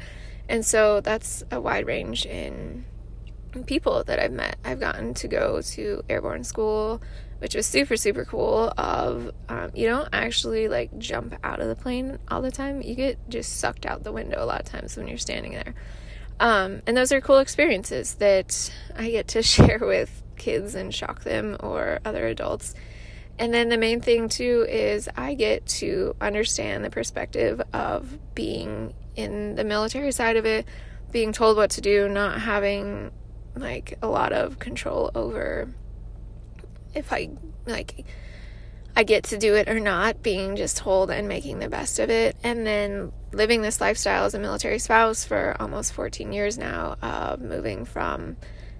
And 0.49 0.65
so 0.65 0.99
that's 1.01 1.43
a 1.51 1.61
wide 1.61 1.85
range 1.85 2.25
in 2.25 2.85
people 3.67 4.03
that 4.05 4.17
I've 4.17 4.31
met. 4.31 4.57
I've 4.65 4.79
gotten 4.79 5.13
to 5.15 5.27
go 5.27 5.61
to 5.61 6.03
airborne 6.09 6.43
school, 6.43 7.01
which 7.39 7.55
was 7.55 7.65
super 7.65 7.97
super 7.97 8.25
cool. 8.25 8.73
Of 8.77 9.31
um, 9.49 9.71
you 9.73 9.87
don't 9.87 10.09
actually 10.13 10.67
like 10.67 10.97
jump 10.97 11.35
out 11.43 11.59
of 11.59 11.67
the 11.67 11.75
plane 11.75 12.19
all 12.29 12.41
the 12.41 12.51
time. 12.51 12.81
You 12.81 12.95
get 12.95 13.29
just 13.29 13.57
sucked 13.57 13.85
out 13.85 14.03
the 14.03 14.11
window 14.11 14.43
a 14.43 14.45
lot 14.45 14.61
of 14.61 14.65
times 14.65 14.97
when 14.97 15.07
you're 15.07 15.17
standing 15.17 15.53
there. 15.53 15.75
Um, 16.39 16.81
and 16.85 16.95
those 16.95 17.11
are 17.11 17.21
cool 17.21 17.39
experiences 17.39 18.15
that 18.15 18.71
I 18.95 19.09
get 19.09 19.27
to 19.29 19.43
share 19.43 19.79
with 19.81 20.23
kids 20.37 20.75
and 20.75 20.93
shock 20.93 21.23
them 21.23 21.57
or 21.59 21.99
other 22.05 22.27
adults. 22.27 22.73
And 23.39 23.53
then 23.53 23.69
the 23.69 23.77
main 23.77 24.01
thing 24.01 24.29
too 24.29 24.65
is 24.67 25.07
I 25.15 25.35
get 25.35 25.65
to 25.67 26.15
understand 26.19 26.83
the 26.83 26.89
perspective 26.89 27.61
of 27.73 28.17
being 28.33 28.93
in 29.15 29.55
the 29.55 29.63
military 29.63 30.11
side 30.11 30.37
of 30.37 30.45
it, 30.45 30.65
being 31.11 31.33
told 31.33 31.57
what 31.57 31.71
to 31.71 31.81
do, 31.81 32.09
not 32.09 32.41
having 32.41 33.11
like 33.55 33.97
a 34.01 34.07
lot 34.07 34.33
of 34.33 34.59
control 34.59 35.11
over 35.15 35.73
if 36.97 37.13
I 37.13 37.29
like 37.65 38.05
I 38.97 39.03
get 39.03 39.25
to 39.25 39.37
do 39.37 39.53
it 39.53 39.69
or 39.69 39.79
not, 39.79 40.23
being 40.23 40.55
just 40.55 40.77
told 40.77 41.11
and 41.11 41.27
making 41.27 41.59
the 41.59 41.69
best 41.69 41.99
of 41.99 42.09
it. 42.09 42.35
And 42.43 42.65
then 42.65 43.11
living 43.31 43.61
this 43.61 43.79
lifestyle 43.79 44.25
as 44.25 44.33
a 44.33 44.39
military 44.39 44.79
spouse 44.79 45.23
for 45.23 45.55
almost 45.59 45.93
14 45.93 46.33
years 46.33 46.57
now, 46.57 46.95
of 47.03 47.39
moving 47.39 47.85
from 47.85 48.37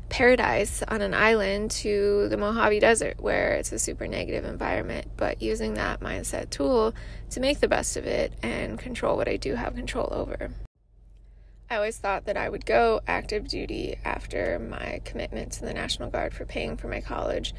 paradise 0.10 0.82
on 0.88 1.02
an 1.02 1.14
island 1.14 1.70
to 1.70 2.28
the 2.30 2.38
Mojave 2.38 2.80
Desert, 2.80 3.22
where 3.22 3.54
it's 3.54 3.72
a 3.72 3.78
super 3.78 4.08
negative 4.08 4.44
environment, 4.44 5.06
but 5.18 5.40
using 5.40 5.76
that 5.76 6.00
mindset 6.00 6.50
tool 6.50 6.96
to 7.30 7.40
make 7.40 7.60
the 7.60 7.68
best 7.68 7.96
of 7.96 8.08
it 8.08 8.34
and 8.42 8.80
control 8.80 9.18
what 9.18 9.28
I 9.28 9.38
do 9.38 9.54
have 9.54 9.76
control 9.76 10.10
over. 10.12 10.50
I 11.70 11.76
always 11.76 11.98
thought 11.98 12.26
that 12.26 12.38
I 12.38 12.50
would 12.50 12.66
go 12.66 13.02
active 13.08 13.48
duty 13.48 14.00
after 14.04 14.58
my 14.58 15.02
commitment 15.06 15.52
to 15.54 15.62
the 15.62 15.74
National 15.76 16.10
Guard 16.10 16.34
for 16.34 16.46
paying 16.46 16.78
for 16.78 16.88
my 16.88 17.02
college. 17.02 17.54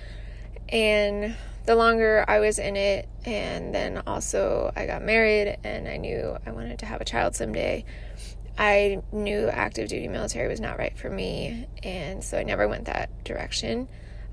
And 0.68 1.36
the 1.66 1.74
longer 1.74 2.24
I 2.26 2.40
was 2.40 2.58
in 2.58 2.76
it, 2.76 3.08
and 3.24 3.74
then 3.74 4.02
also 4.06 4.72
I 4.76 4.86
got 4.86 5.02
married 5.02 5.58
and 5.64 5.88
I 5.88 5.96
knew 5.96 6.36
I 6.46 6.50
wanted 6.50 6.78
to 6.80 6.86
have 6.86 7.00
a 7.00 7.04
child 7.04 7.34
someday, 7.36 7.84
I 8.58 9.02
knew 9.12 9.48
active 9.48 9.88
duty 9.88 10.08
military 10.08 10.48
was 10.48 10.60
not 10.60 10.78
right 10.78 10.96
for 10.96 11.10
me. 11.10 11.66
And 11.82 12.24
so 12.24 12.38
I 12.38 12.42
never 12.42 12.66
went 12.66 12.86
that 12.86 13.10
direction. 13.24 13.88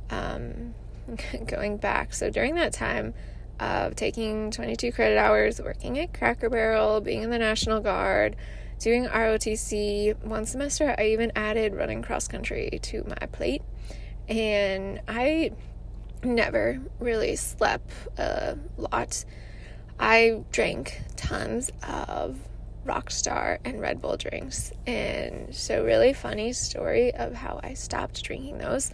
Um, 0.10 0.74
going 1.46 1.78
back, 1.78 2.14
so 2.14 2.30
during 2.30 2.56
that 2.56 2.74
time, 2.74 3.14
of 3.60 3.96
taking 3.96 4.52
22 4.52 4.92
credit 4.92 5.18
hours, 5.18 5.62
working 5.62 5.98
at 6.00 6.14
Cracker 6.14 6.50
Barrel, 6.50 7.02
being 7.02 7.24
in 7.24 7.30
the 7.30 7.40
National 7.40 7.80
Guard, 7.80 8.36
doing 8.80 9.06
ROTC. 9.06 10.24
One 10.24 10.46
semester, 10.46 10.94
I 10.98 11.08
even 11.08 11.32
added 11.36 11.74
running 11.74 12.02
cross 12.02 12.28
country 12.28 12.80
to 12.82 13.04
my 13.08 13.28
plate. 13.28 13.62
And 14.28 15.02
I 15.08 15.52
never 16.26 16.80
really 17.00 17.36
slept 17.36 17.92
a 18.18 18.58
lot. 18.78 19.24
I 20.00 20.44
drank 20.52 21.02
tons 21.16 21.72
of 21.88 22.38
Rockstar 22.86 23.58
and 23.66 23.82
Red 23.82 24.02
Bull 24.02 24.18
drinks. 24.18 24.72
And 24.86 25.54
so, 25.54 25.84
really 25.84 26.14
funny 26.14 26.54
story 26.54 27.14
of 27.14 27.34
how 27.34 27.60
I 27.64 27.74
stopped 27.74 28.24
drinking 28.24 28.60
those. 28.60 28.92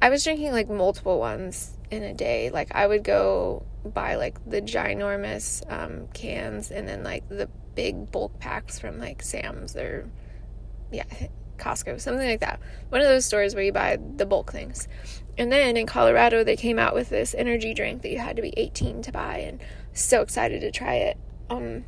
I 0.00 0.10
was 0.10 0.24
drinking 0.24 0.52
like 0.52 0.68
multiple 0.68 1.18
ones 1.18 1.76
in 1.90 2.02
a 2.02 2.14
day. 2.14 2.50
Like, 2.50 2.74
I 2.74 2.86
would 2.86 3.04
go 3.04 3.64
buy 3.84 4.14
like 4.14 4.38
the 4.48 4.62
ginormous 4.62 5.62
um, 5.70 6.08
cans 6.14 6.70
and 6.70 6.88
then 6.88 7.02
like 7.02 7.28
the 7.28 7.48
big 7.74 8.10
bulk 8.12 8.38
packs 8.38 8.78
from 8.78 8.98
like 8.98 9.22
Sam's 9.22 9.76
or 9.76 10.08
yeah, 10.92 11.04
Costco, 11.58 12.00
something 12.00 12.26
like 12.26 12.40
that. 12.40 12.60
One 12.90 13.00
of 13.00 13.08
those 13.08 13.24
stores 13.24 13.54
where 13.54 13.64
you 13.64 13.72
buy 13.72 13.98
the 14.16 14.26
bulk 14.26 14.52
things. 14.52 14.88
And 15.38 15.50
then 15.50 15.76
in 15.76 15.86
Colorado, 15.86 16.44
they 16.44 16.56
came 16.56 16.78
out 16.78 16.94
with 16.94 17.08
this 17.08 17.34
energy 17.34 17.72
drink 17.72 18.02
that 18.02 18.10
you 18.10 18.18
had 18.18 18.36
to 18.36 18.42
be 18.42 18.52
18 18.56 19.02
to 19.02 19.12
buy, 19.12 19.38
and 19.38 19.60
so 19.92 20.20
excited 20.20 20.60
to 20.60 20.70
try 20.70 20.94
it. 20.96 21.16
Um, 21.48 21.84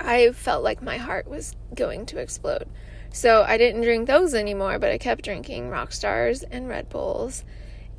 I 0.00 0.32
felt 0.32 0.64
like 0.64 0.82
my 0.82 0.96
heart 0.96 1.28
was 1.28 1.54
going 1.74 2.06
to 2.06 2.18
explode. 2.18 2.68
So 3.12 3.44
I 3.46 3.58
didn't 3.58 3.82
drink 3.82 4.06
those 4.06 4.34
anymore, 4.34 4.78
but 4.78 4.90
I 4.90 4.98
kept 4.98 5.24
drinking 5.24 5.68
Rock 5.68 5.92
Stars 5.92 6.42
and 6.42 6.68
Red 6.68 6.88
Bulls. 6.88 7.44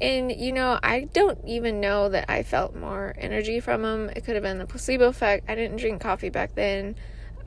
And 0.02 0.32
you 0.32 0.52
know, 0.52 0.78
I 0.84 1.08
don't 1.14 1.40
even 1.46 1.80
know 1.80 2.10
that 2.10 2.30
I 2.30 2.44
felt 2.44 2.76
more 2.76 3.16
energy 3.18 3.60
from 3.60 3.84
them. 3.84 4.10
It 4.10 4.26
could 4.26 4.36
have 4.36 4.44
been 4.44 4.58
the 4.58 4.66
placebo 4.66 5.08
effect. 5.08 5.50
I 5.50 5.56
didn't 5.56 5.78
drink 5.78 6.02
coffee 6.02 6.30
back 6.30 6.56
then. 6.56 6.96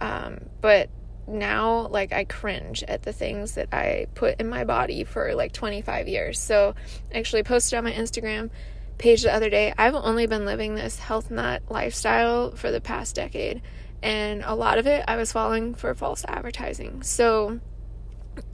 Um, 0.01 0.47
but 0.61 0.89
now, 1.29 1.89
like, 1.89 2.13
I 2.13 2.25
cringe 2.25 2.83
at 2.85 3.03
the 3.03 3.13
things 3.13 3.53
that 3.53 3.69
I 3.73 4.07
put 4.15 4.41
in 4.41 4.49
my 4.49 4.65
body 4.65 5.05
for 5.05 5.35
like 5.35 5.53
25 5.53 6.09
years. 6.09 6.39
So, 6.39 6.75
I 7.13 7.19
actually 7.19 7.43
posted 7.43 7.77
on 7.79 7.85
my 7.85 7.93
Instagram 7.93 8.51
page 8.99 9.23
the 9.23 9.33
other 9.33 9.51
day. 9.51 9.73
I've 9.79 9.95
only 9.95 10.27
been 10.27 10.45
living 10.45 10.75
this 10.75 10.99
health 10.99 11.31
nut 11.31 11.63
lifestyle 11.69 12.53
for 12.53 12.71
the 12.71 12.81
past 12.81 13.15
decade. 13.15 13.63
And 14.03 14.43
a 14.45 14.55
lot 14.55 14.79
of 14.79 14.87
it 14.87 15.05
I 15.09 15.17
was 15.17 15.33
falling 15.33 15.75
for 15.75 15.95
false 15.95 16.25
advertising. 16.27 17.03
So, 17.03 17.61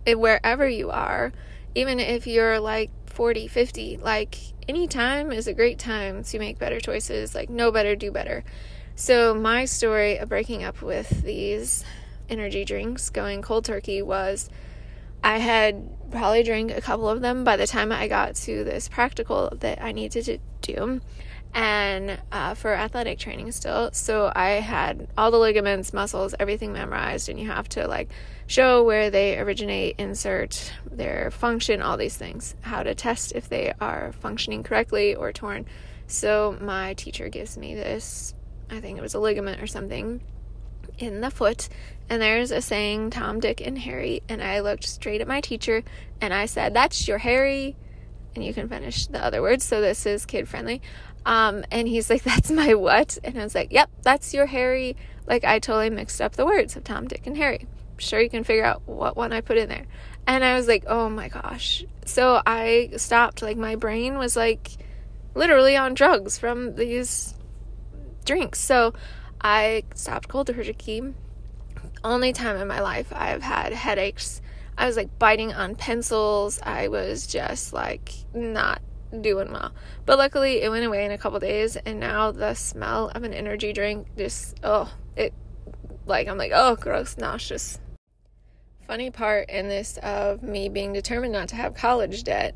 it, 0.06 0.18
wherever 0.18 0.68
you 0.68 0.90
are, 0.90 1.32
even 1.74 2.00
if 2.00 2.26
you're 2.26 2.60
like 2.60 2.90
40, 3.14 3.46
50. 3.46 3.98
Like, 3.98 4.36
any 4.68 4.88
time 4.88 5.30
is 5.30 5.46
a 5.46 5.54
great 5.54 5.78
time 5.78 6.24
to 6.24 6.38
make 6.38 6.58
better 6.58 6.80
choices. 6.80 7.34
Like, 7.34 7.48
know 7.48 7.70
better, 7.70 7.94
do 7.94 8.10
better. 8.10 8.44
So, 8.96 9.34
my 9.34 9.64
story 9.64 10.18
of 10.18 10.28
breaking 10.28 10.64
up 10.64 10.82
with 10.82 11.22
these 11.22 11.84
energy 12.28 12.64
drinks, 12.64 13.10
going 13.10 13.42
cold 13.42 13.64
turkey, 13.64 14.02
was 14.02 14.48
I 15.22 15.38
had 15.38 16.10
probably 16.10 16.42
drank 16.42 16.70
a 16.70 16.80
couple 16.80 17.08
of 17.08 17.20
them 17.20 17.44
by 17.44 17.56
the 17.56 17.66
time 17.66 17.90
I 17.90 18.08
got 18.08 18.34
to 18.36 18.64
this 18.64 18.88
practical 18.88 19.52
that 19.60 19.82
I 19.82 19.92
needed 19.92 20.24
to 20.26 20.38
do 20.60 21.00
and 21.54 22.18
uh, 22.32 22.54
for 22.54 22.74
athletic 22.74 23.18
training 23.18 23.52
still. 23.52 23.90
So 23.92 24.32
I 24.34 24.50
had 24.50 25.08
all 25.16 25.30
the 25.30 25.38
ligaments, 25.38 25.92
muscles, 25.92 26.34
everything 26.38 26.72
memorized, 26.72 27.28
and 27.28 27.38
you 27.38 27.46
have 27.46 27.68
to 27.70 27.86
like 27.86 28.10
show 28.48 28.82
where 28.82 29.08
they 29.08 29.38
originate, 29.38 29.94
insert 29.98 30.72
their 30.90 31.30
function, 31.30 31.80
all 31.80 31.96
these 31.96 32.16
things, 32.16 32.56
how 32.62 32.82
to 32.82 32.94
test 32.94 33.32
if 33.32 33.48
they 33.48 33.72
are 33.80 34.12
functioning 34.20 34.64
correctly 34.64 35.14
or 35.14 35.32
torn. 35.32 35.64
So 36.08 36.58
my 36.60 36.94
teacher 36.94 37.28
gives 37.28 37.56
me 37.56 37.74
this, 37.74 38.34
I 38.68 38.80
think 38.80 38.98
it 38.98 39.02
was 39.02 39.14
a 39.14 39.20
ligament 39.20 39.62
or 39.62 39.66
something 39.68 40.20
in 40.98 41.20
the 41.20 41.30
foot, 41.30 41.68
and 42.08 42.20
there's 42.20 42.50
a 42.50 42.60
saying 42.60 43.10
Tom, 43.10 43.40
Dick, 43.40 43.60
and 43.60 43.78
Harry. 43.78 44.22
And 44.28 44.42
I 44.42 44.60
looked 44.60 44.84
straight 44.84 45.20
at 45.20 45.28
my 45.28 45.40
teacher 45.40 45.82
and 46.20 46.34
I 46.34 46.46
said, 46.46 46.74
That's 46.74 47.08
your 47.08 47.18
Harry. 47.18 47.76
And 48.34 48.44
you 48.44 48.52
can 48.52 48.68
finish 48.68 49.06
the 49.06 49.24
other 49.24 49.40
words. 49.40 49.64
So 49.64 49.80
this 49.80 50.04
is 50.06 50.26
kid 50.26 50.48
friendly. 50.48 50.82
Um, 51.24 51.64
and 51.70 51.88
he's 51.88 52.10
like, 52.10 52.22
That's 52.24 52.50
my 52.50 52.74
what? 52.74 53.18
And 53.24 53.38
I 53.38 53.44
was 53.44 53.54
like, 53.54 53.72
Yep, 53.72 53.90
that's 54.02 54.34
your 54.34 54.46
Harry. 54.46 54.96
Like, 55.26 55.44
I 55.44 55.58
totally 55.58 55.90
mixed 55.90 56.20
up 56.20 56.36
the 56.36 56.44
words 56.44 56.76
of 56.76 56.84
Tom, 56.84 57.08
Dick, 57.08 57.26
and 57.26 57.36
Harry. 57.36 57.60
I'm 57.62 57.98
sure 57.98 58.20
you 58.20 58.28
can 58.28 58.44
figure 58.44 58.64
out 58.64 58.82
what 58.86 59.16
one 59.16 59.32
I 59.32 59.40
put 59.40 59.56
in 59.56 59.68
there. 59.68 59.86
And 60.26 60.44
I 60.44 60.54
was 60.56 60.68
like, 60.68 60.84
Oh 60.86 61.08
my 61.08 61.28
gosh. 61.28 61.84
So 62.04 62.42
I 62.46 62.90
stopped. 62.96 63.40
Like, 63.40 63.56
my 63.56 63.76
brain 63.76 64.18
was 64.18 64.36
like 64.36 64.72
literally 65.34 65.76
on 65.76 65.94
drugs 65.94 66.36
from 66.36 66.74
these 66.76 67.34
drinks. 68.26 68.60
So 68.60 68.92
I 69.40 69.84
stopped 69.94 70.28
cold 70.28 70.48
turkey. 70.48 71.14
Only 72.04 72.34
time 72.34 72.56
in 72.58 72.68
my 72.68 72.80
life 72.80 73.10
I've 73.14 73.42
had 73.42 73.72
headaches. 73.72 74.42
I 74.76 74.86
was 74.86 74.94
like 74.94 75.18
biting 75.18 75.54
on 75.54 75.74
pencils. 75.74 76.60
I 76.62 76.88
was 76.88 77.26
just 77.26 77.72
like 77.72 78.12
not 78.34 78.82
doing 79.22 79.50
well. 79.50 79.72
But 80.04 80.18
luckily, 80.18 80.60
it 80.60 80.70
went 80.70 80.84
away 80.84 81.06
in 81.06 81.12
a 81.12 81.18
couple 81.18 81.40
days, 81.40 81.76
and 81.76 81.98
now 81.98 82.30
the 82.30 82.52
smell 82.52 83.08
of 83.14 83.22
an 83.22 83.32
energy 83.32 83.72
drink 83.72 84.06
just 84.18 84.60
oh, 84.62 84.92
it 85.16 85.32
like 86.04 86.28
I'm 86.28 86.36
like 86.36 86.52
oh, 86.54 86.76
gross, 86.76 87.16
nauseous. 87.16 87.80
Funny 88.86 89.10
part 89.10 89.48
in 89.48 89.68
this 89.68 89.96
of 90.02 90.42
me 90.42 90.68
being 90.68 90.92
determined 90.92 91.32
not 91.32 91.48
to 91.48 91.56
have 91.56 91.74
college 91.74 92.22
debt 92.22 92.54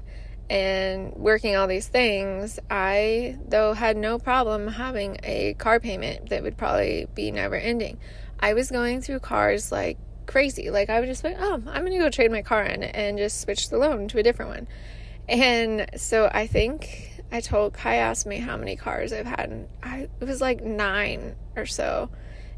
and 0.51 1.15
working 1.15 1.57
all 1.57 1.67
these 1.67 1.89
things, 1.89 2.59
I 2.71 3.39
though 3.49 3.73
had 3.73 3.97
no 3.97 4.19
problem 4.19 4.67
having 4.67 5.19
a 5.23 5.55
car 5.55 5.81
payment 5.81 6.29
that 6.29 6.43
would 6.43 6.59
probably 6.59 7.07
be 7.15 7.31
never 7.31 7.55
ending. 7.55 7.99
I 8.41 8.55
was 8.55 8.71
going 8.71 9.01
through 9.01 9.21
cars 9.21 9.73
like 9.73 9.99
crazy. 10.27 10.71
Like 10.71 10.91
I 10.91 11.01
would 11.01 11.09
just 11.09 11.25
like, 11.25 11.37
oh, 11.39 11.55
I'm 11.55 11.85
gonna 11.85 11.99
go 11.99 12.11
trade 12.11 12.31
my 12.31 12.43
car 12.43 12.63
in 12.63 12.83
and 12.83 13.19
just 13.19 13.41
switch 13.41 13.71
the 13.71 13.79
loan 13.79 14.09
to 14.09 14.19
a 14.19 14.23
different 14.23 14.51
one. 14.51 14.69
And 15.29 15.91
so 15.97 16.31
I 16.33 16.47
think 16.47 17.23
I 17.31 17.41
told 17.41 17.75
Kai 17.75 17.97
asked 17.97 18.27
me 18.27 18.39
how 18.39 18.57
many 18.57 18.77
cars 18.77 19.13
I've 19.13 19.27
had 19.27 19.51
and 19.51 19.69
I 19.83 20.09
it 20.21 20.25
was 20.25 20.41
like 20.41 20.63
nine 20.63 21.35
or 21.57 21.67
so. 21.67 22.11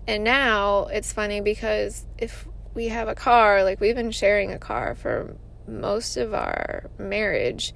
And 0.06 0.24
now 0.24 0.86
it's 0.86 1.12
funny 1.12 1.40
because 1.40 2.06
if 2.18 2.46
we 2.74 2.88
have 2.88 3.08
a 3.08 3.14
car, 3.14 3.64
like 3.64 3.80
we've 3.80 3.96
been 3.96 4.12
sharing 4.12 4.52
a 4.52 4.58
car 4.58 4.94
for 4.94 5.36
most 5.66 6.16
of 6.16 6.34
our 6.34 6.90
marriage 6.98 7.74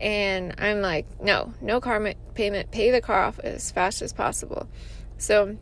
and 0.00 0.54
I'm 0.58 0.80
like, 0.80 1.06
no, 1.20 1.54
no 1.60 1.80
car 1.80 2.14
payment, 2.34 2.70
pay 2.70 2.90
the 2.90 3.00
car 3.00 3.22
off 3.22 3.38
as 3.38 3.70
fast 3.70 4.02
as 4.02 4.12
possible. 4.12 4.68
So 5.18 5.56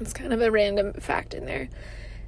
it's 0.00 0.12
kind 0.12 0.32
of 0.32 0.40
a 0.40 0.50
random 0.50 0.92
fact 0.94 1.34
in 1.34 1.46
there. 1.46 1.68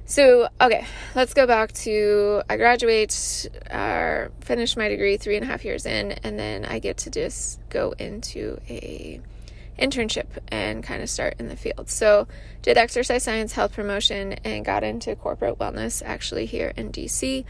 So, 0.05 0.49
okay, 0.59 0.87
let's 1.13 1.35
go 1.35 1.45
back 1.45 1.71
to 1.73 2.41
I 2.49 2.57
graduate 2.57 3.47
uh, 3.69 4.29
finish 4.41 4.75
my 4.75 4.89
degree 4.89 5.17
three 5.17 5.35
and 5.35 5.43
a 5.43 5.47
half 5.47 5.63
years 5.63 5.85
in, 5.85 6.13
and 6.13 6.39
then 6.39 6.65
I 6.65 6.79
get 6.79 6.97
to 6.97 7.11
just 7.11 7.59
go 7.69 7.93
into 7.99 8.59
a 8.67 9.21
internship 9.77 10.25
and 10.47 10.83
kind 10.83 11.03
of 11.03 11.11
start 11.11 11.35
in 11.37 11.47
the 11.47 11.55
field. 11.55 11.89
So, 11.91 12.27
did 12.63 12.75
exercise 12.75 13.23
science, 13.23 13.53
health 13.53 13.73
promotion, 13.73 14.33
and 14.43 14.65
got 14.65 14.83
into 14.83 15.15
corporate 15.15 15.59
wellness 15.59 16.01
actually 16.03 16.47
here 16.47 16.73
in 16.75 16.91
DC. 16.91 17.45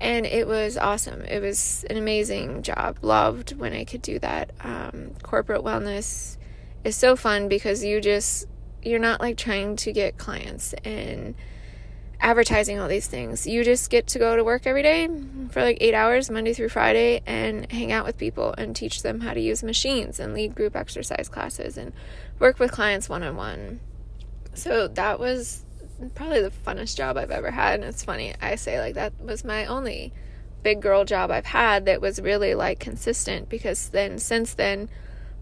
And 0.00 0.24
it 0.24 0.46
was 0.46 0.76
awesome. 0.76 1.22
It 1.22 1.40
was 1.40 1.84
an 1.90 1.96
amazing 1.96 2.62
job. 2.62 2.98
Loved 3.02 3.56
when 3.56 3.72
I 3.72 3.84
could 3.84 4.02
do 4.02 4.20
that. 4.20 4.50
Um, 4.60 5.10
corporate 5.22 5.62
wellness 5.62 6.36
is 6.84 6.96
so 6.96 7.16
fun 7.16 7.48
because 7.48 7.82
you 7.82 8.00
just 8.00 8.46
you're 8.84 9.00
not 9.00 9.20
like 9.20 9.36
trying 9.36 9.76
to 9.76 9.92
get 9.92 10.18
clients 10.18 10.74
and 10.84 11.34
advertising 12.20 12.78
all 12.78 12.88
these 12.88 13.06
things. 13.06 13.46
You 13.46 13.64
just 13.64 13.90
get 13.90 14.06
to 14.08 14.18
go 14.18 14.36
to 14.36 14.42
work 14.42 14.66
every 14.66 14.82
day 14.82 15.08
for 15.50 15.62
like 15.62 15.78
eight 15.80 15.94
hours, 15.94 16.30
Monday 16.30 16.54
through 16.54 16.70
Friday, 16.70 17.20
and 17.26 17.70
hang 17.70 17.92
out 17.92 18.06
with 18.06 18.16
people 18.16 18.54
and 18.56 18.74
teach 18.74 19.02
them 19.02 19.20
how 19.20 19.34
to 19.34 19.40
use 19.40 19.62
machines 19.62 20.18
and 20.18 20.32
lead 20.32 20.54
group 20.54 20.74
exercise 20.74 21.28
classes 21.28 21.76
and 21.76 21.92
work 22.38 22.58
with 22.58 22.72
clients 22.72 23.08
one 23.08 23.22
on 23.22 23.36
one. 23.36 23.80
So 24.54 24.88
that 24.88 25.18
was 25.18 25.64
probably 26.14 26.40
the 26.40 26.50
funnest 26.50 26.96
job 26.96 27.16
I've 27.16 27.30
ever 27.30 27.50
had. 27.50 27.80
And 27.80 27.84
it's 27.84 28.04
funny, 28.04 28.34
I 28.40 28.54
say 28.54 28.80
like 28.80 28.94
that 28.94 29.12
was 29.20 29.44
my 29.44 29.66
only 29.66 30.12
big 30.62 30.80
girl 30.80 31.04
job 31.04 31.30
I've 31.30 31.44
had 31.44 31.84
that 31.86 32.00
was 32.00 32.20
really 32.20 32.54
like 32.54 32.80
consistent 32.80 33.48
because 33.48 33.90
then 33.90 34.18
since 34.18 34.54
then, 34.54 34.88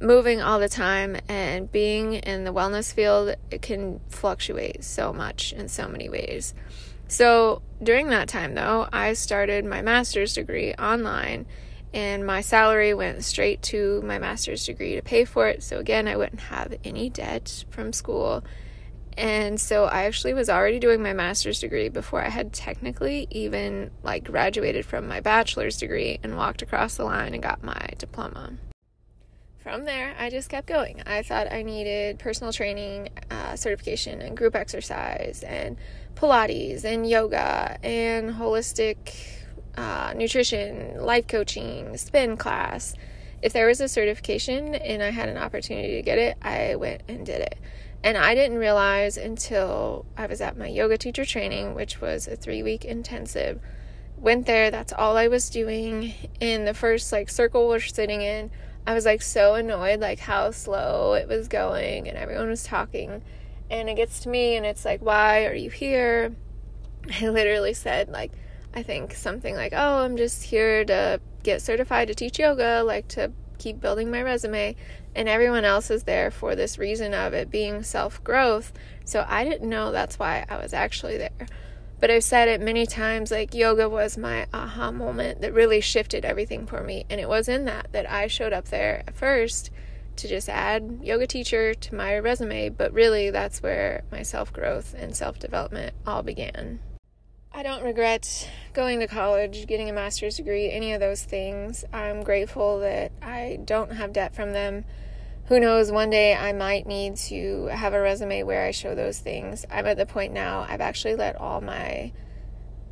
moving 0.03 0.43
all 0.43 0.59
the 0.59 0.69
time 0.69 1.17
and 1.29 1.71
being 1.71 2.15
in 2.15 2.45
the 2.45 2.53
wellness 2.53 2.93
field, 2.93 3.35
it 3.51 3.63
can 3.63 4.01
fluctuate 4.09 4.85
so 4.85 5.13
much 5.13 5.53
in 5.53 5.69
so 5.69 5.89
many 5.89 6.09
ways. 6.09 6.55
So 7.09 7.63
during 7.83 8.09
that 8.09 8.29
time, 8.29 8.55
though, 8.55 8.89
I 8.93 9.13
started 9.13 9.65
my 9.65 9.83
master's 9.83 10.35
degree 10.35 10.75
online, 10.75 11.47
and 11.95 12.27
my 12.27 12.41
salary 12.41 12.95
went 12.95 13.23
straight 13.25 13.63
to 13.63 14.01
my 14.03 14.19
master's 14.19 14.65
degree 14.65 14.97
to 14.97 15.03
pay 15.03 15.25
for 15.25 15.49
it. 15.49 15.63
So 15.63 15.79
again, 15.79 16.09
I 16.09 16.17
wouldn't 16.17 16.41
have 16.41 16.75
any 16.85 17.11
debt 17.11 17.65
from 17.71 17.93
school. 17.93 18.43
And 19.19 19.61
so 19.61 19.85
I 19.85 20.05
actually 20.05 20.33
was 20.33 20.49
already 20.49 20.79
doing 20.79 21.03
my 21.03 21.13
master's 21.13 21.61
degree 21.61 21.91
before 21.91 22.25
I 22.25 22.31
had 22.31 22.55
technically 22.55 23.29
even 23.31 23.91
like 24.03 24.25
graduated 24.25 24.87
from 24.87 25.07
my 25.07 25.21
bachelor's 25.21 25.77
degree 25.77 26.19
and 26.23 26.39
walked 26.39 26.63
across 26.63 26.97
the 26.97 27.05
line 27.05 27.35
and 27.35 27.43
got 27.43 27.63
my 27.63 27.89
diploma 27.99 28.55
from 29.63 29.85
there, 29.85 30.15
I 30.19 30.29
just 30.29 30.49
kept 30.49 30.67
going. 30.67 31.03
I 31.07 31.23
thought 31.23 31.53
I 31.53 31.63
needed 31.63 32.19
personal 32.19 32.53
training, 32.53 33.11
uh, 33.31 33.55
certification, 33.55 34.21
and 34.21 34.37
group 34.37 34.57
exercise, 34.57 35.45
and 35.47 35.77
Pilates, 36.15 36.85
and 36.85 37.09
yoga, 37.09 37.79
and 37.83 38.31
holistic 38.31 39.15
uh, 39.77 40.15
nutrition, 40.17 41.01
life 41.01 41.27
coaching, 41.27 41.97
spin 41.97 42.37
class. 42.37 42.95
If 43.41 43.53
there 43.53 43.67
was 43.67 43.81
a 43.81 43.89
certification 43.89 44.75
and 44.75 45.03
I 45.03 45.11
had 45.11 45.29
an 45.29 45.37
opportunity 45.37 45.97
to 45.97 46.03
get 46.03 46.19
it, 46.19 46.37
I 46.43 46.77
went 46.77 47.03
and 47.09 47.25
did 47.25 47.41
it. 47.41 47.59
And 48.05 48.17
I 48.19 48.35
didn't 48.35 48.59
realize 48.59 49.17
until 49.17 50.07
I 50.17 50.27
was 50.27 50.41
at 50.41 50.57
my 50.57 50.67
yoga 50.67 50.99
teacher 50.99 51.25
training, 51.25 51.75
which 51.75 52.01
was 52.01 52.27
a 52.27 52.37
three 52.37 52.63
week 52.63 52.85
intensive. 52.85 53.61
Went 54.17 54.47
there, 54.47 54.71
that's 54.71 54.93
all 54.93 55.17
I 55.17 55.29
was 55.29 55.51
doing. 55.51 56.15
In 56.41 56.65
the 56.65 56.75
first 56.75 57.13
like 57.13 57.29
circle 57.29 57.69
we're 57.69 57.81
sitting 57.81 58.23
in, 58.23 58.51
I 58.87 58.95
was 58.95 59.05
like 59.05 59.23
so 59.23 59.55
annoyed, 59.55 60.01
like 60.01 60.19
how 60.19 60.51
slow 60.51 61.15
it 61.15 61.29
was 61.29 61.49
going 61.49 62.09
and 62.09 62.17
everyone 62.19 62.49
was 62.49 62.65
talking. 62.65 63.23
And 63.71 63.89
it 63.89 63.95
gets 63.95 64.21
to 64.21 64.29
me 64.29 64.57
and 64.57 64.67
it's 64.67 64.85
like, 64.85 65.01
why 65.01 65.47
are 65.47 65.55
you 65.55 65.71
here? 65.71 66.35
I 67.21 67.29
literally 67.29 67.75
said, 67.75 68.09
like, 68.09 68.33
I 68.75 68.83
think 68.83 69.15
something 69.15 69.55
like, 69.55 69.73
oh, 69.75 69.99
I'm 69.99 70.17
just 70.17 70.43
here 70.45 70.85
to 70.85 71.21
get 71.43 71.63
certified 71.63 72.09
to 72.09 72.15
teach 72.15 72.39
yoga, 72.39 72.83
like 72.85 73.09
to 73.09 73.33
keep 73.59 73.81
building 73.81 74.11
my 74.11 74.23
resume. 74.23 74.75
And 75.15 75.29
everyone 75.29 75.65
else 75.65 75.91
is 75.91 76.05
there 76.05 76.31
for 76.31 76.57
this 76.57 76.79
reason 76.79 77.13
of 77.15 77.35
it 77.35 77.51
being 77.51 77.83
self 77.83 78.23
growth. 78.25 78.73
So 79.05 79.25
I 79.29 79.45
didn't 79.45 79.69
know 79.69 79.93
that's 79.93 80.19
why 80.19 80.45
I 80.49 80.57
was 80.57 80.73
actually 80.73 81.19
there. 81.19 81.47
But 82.03 82.11
I've 82.11 82.25
said 82.25 82.49
it 82.49 82.61
many 82.61 82.85
times 82.85 83.31
like 83.31 83.55
yoga 83.55 83.89
was 83.89 84.19
my 84.19 84.49
aha 84.53 84.91
moment 84.91 85.41
that 85.41 85.55
really 85.55 85.81
shifted 85.81 86.25
everything 86.25 86.67
for 86.67 86.83
me. 86.83 87.07
And 87.09 87.21
it 87.21 87.29
was 87.29 87.49
in 87.49 87.65
that 87.67 87.93
that 87.93 88.11
I 88.11 88.27
showed 88.27 88.53
up 88.53 88.65
there 88.71 89.05
at 89.07 89.15
first 89.15 89.71
to 90.17 90.27
just 90.27 90.49
add 90.49 90.99
yoga 91.01 91.29
teacher 91.29 91.75
to 91.75 91.95
my 91.95 92.19
resume, 92.19 92.71
but 92.71 92.93
really 92.93 93.31
that's 93.31 93.63
where 93.63 94.03
my 94.11 94.25
self 94.25 94.53
growth 94.53 94.97
and 94.99 95.15
self 95.15 95.39
development 95.39 95.95
all 96.05 96.25
began. 96.25 96.81
I 97.53 97.63
don't 97.63 97.85
regret 97.85 98.51
going 98.73 98.99
to 98.99 99.07
college, 99.07 99.69
getting 99.69 99.89
a 99.89 99.93
master's 99.93 100.39
degree, 100.39 100.73
any 100.73 100.95
of 100.95 100.99
those 100.99 101.23
things. 101.23 101.85
I'm 101.93 102.25
grateful 102.25 102.81
that 102.81 103.13
I 103.23 103.61
don't 103.65 103.93
have 103.93 104.13
debt 104.13 104.35
from 104.35 104.53
them 104.55 104.87
who 105.47 105.59
knows, 105.61 105.91
one 105.91 106.11
day 106.11 106.35
I 106.35 106.53
might 106.53 106.87
need 106.87 107.17
to 107.17 107.67
have 107.67 107.95
a 107.95 108.01
resume 108.01 108.43
where 108.45 108.65
I 108.65 108.71
show 108.71 108.95
those 108.95 109.19
things. 109.19 109.67
I'm 109.71 109.87
at 109.87 109.97
the 109.97 110.07
point 110.07 110.33
now, 110.33 110.67
I've 110.69 110.81
actually 110.81 111.17
let 111.17 111.37
all 111.37 111.61
my 111.61 112.13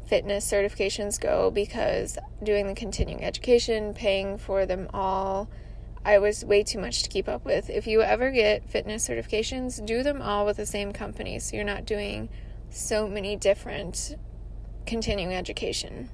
fitness 0.07 0.51
certifications 0.51 1.21
go 1.21 1.51
because 1.53 2.19
doing 2.43 2.67
the 2.67 2.75
continuing 2.75 3.23
education, 3.23 3.95
paying 3.95 4.37
for 4.39 4.67
them 4.67 4.89
all, 4.93 5.49
I 6.05 6.19
was 6.19 6.45
way 6.45 6.65
too 6.65 6.81
much 6.81 7.03
to 7.05 7.09
keep 7.09 7.29
up 7.29 7.45
with. 7.45 7.71
If 7.71 7.87
you 7.87 8.03
ever 8.03 8.31
get 8.31 8.69
fitness 8.69 9.09
certifications, 9.09 9.85
do 9.85 10.03
them 10.03 10.21
all 10.21 10.45
with 10.45 10.57
the 10.57 10.67
same 10.67 10.93
company 10.93 11.39
so 11.39 11.55
you're 11.55 11.65
not 11.65 11.85
doing 11.85 12.29
so 12.71 13.07
many 13.07 13.37
different 13.37 14.17
continuing 14.87 15.35
education. 15.35 16.11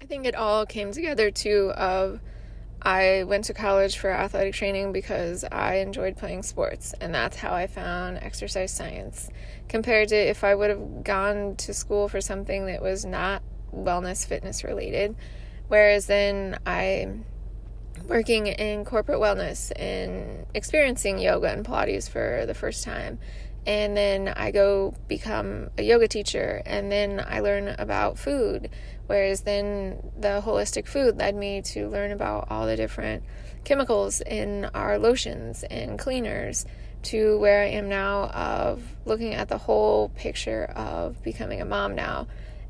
I 0.00 0.06
think 0.06 0.24
it 0.24 0.34
all 0.34 0.64
came 0.64 0.92
together 0.92 1.30
too 1.30 1.72
of 1.76 2.20
I 2.82 3.24
went 3.24 3.44
to 3.46 3.54
college 3.54 3.98
for 3.98 4.10
athletic 4.10 4.54
training 4.54 4.92
because 4.92 5.44
I 5.44 5.76
enjoyed 5.76 6.16
playing 6.16 6.42
sports, 6.42 6.94
and 7.00 7.14
that's 7.14 7.36
how 7.36 7.52
I 7.52 7.66
found 7.66 8.18
exercise 8.18 8.70
science. 8.70 9.28
Compared 9.68 10.08
to 10.08 10.16
if 10.16 10.44
I 10.44 10.54
would 10.54 10.70
have 10.70 11.02
gone 11.02 11.56
to 11.56 11.74
school 11.74 12.08
for 12.08 12.20
something 12.20 12.66
that 12.66 12.82
was 12.82 13.04
not 13.04 13.42
wellness, 13.74 14.26
fitness 14.26 14.62
related. 14.62 15.16
Whereas 15.68 16.06
then 16.06 16.58
I'm 16.64 17.24
working 18.06 18.46
in 18.46 18.84
corporate 18.84 19.18
wellness 19.18 19.72
and 19.74 20.46
experiencing 20.54 21.18
yoga 21.18 21.50
and 21.50 21.64
Pilates 21.64 22.08
for 22.08 22.44
the 22.46 22.54
first 22.54 22.84
time. 22.84 23.18
And 23.66 23.96
then 23.96 24.28
I 24.28 24.52
go 24.52 24.94
become 25.08 25.70
a 25.76 25.82
yoga 25.82 26.06
teacher, 26.06 26.62
and 26.64 26.92
then 26.92 27.24
I 27.26 27.40
learn 27.40 27.74
about 27.78 28.16
food 28.16 28.70
Whereas 29.06 29.42
then 29.42 30.10
the 30.18 30.42
holistic 30.44 30.86
food 30.86 31.18
led 31.18 31.34
me 31.34 31.62
to 31.62 31.88
learn 31.88 32.10
about 32.10 32.48
all 32.50 32.66
the 32.66 32.76
different 32.76 33.22
chemicals 33.64 34.20
in 34.20 34.64
our 34.74 34.98
lotions 34.98 35.64
and 35.64 35.98
cleaners 35.98 36.66
to 37.02 37.38
where 37.38 37.62
I 37.62 37.68
am 37.68 37.88
now 37.88 38.24
of 38.30 38.82
looking 39.04 39.34
at 39.34 39.48
the 39.48 39.58
whole 39.58 40.08
picture 40.10 40.64
of 40.64 41.22
becoming 41.22 41.60
a 41.60 41.64
mom 41.64 41.94
now 41.94 42.26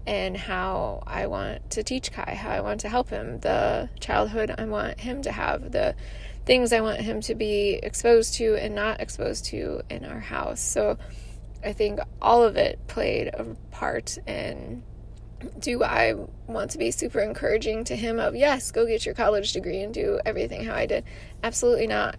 and 0.07 0.37
how 0.37 1.03
I 1.07 1.27
want 1.27 1.70
to 1.70 1.83
teach 1.83 2.12
Kai, 2.12 2.35
how 2.35 2.51
I 2.51 2.61
want 2.61 2.81
to 2.81 2.88
help 2.88 3.11
him, 3.11 3.40
the 3.40 3.88
childhood 3.99 4.55
I 4.57 4.64
want 4.66 5.01
him 5.01 5.22
to 5.22 5.33
have, 5.33 5.72
the 5.72 5.96
things 6.44 6.72
I 6.72 6.81
want 6.81 7.01
him 7.01 7.20
to 7.22 7.35
be 7.35 7.81
exposed 7.83 8.35
to 8.35 8.55
and 8.57 8.75
not 8.75 9.01
exposed 9.01 9.46
to 9.46 9.83
in 9.90 10.05
our 10.05 10.20
house. 10.20 10.61
So 10.61 10.96
I 11.64 11.72
think 11.72 11.99
all 12.22 12.44
of 12.44 12.57
it 12.57 12.87
played 12.87 13.29
a 13.29 13.44
part 13.72 14.18
in 14.27 14.85
do 15.59 15.83
I 15.83 16.14
want 16.46 16.70
to 16.72 16.79
be 16.79 16.90
super 16.90 17.20
encouraging 17.20 17.85
to 17.85 17.96
him 17.96 18.18
of 18.18 18.35
yes, 18.35 18.70
go 18.70 18.87
get 18.87 19.05
your 19.05 19.14
college 19.14 19.53
degree 19.53 19.81
and 19.83 19.92
do 19.92 20.20
everything 20.25 20.64
how 20.64 20.75
I 20.75 20.87
did? 20.87 21.05
Absolutely 21.42 21.87
not. 21.87 22.16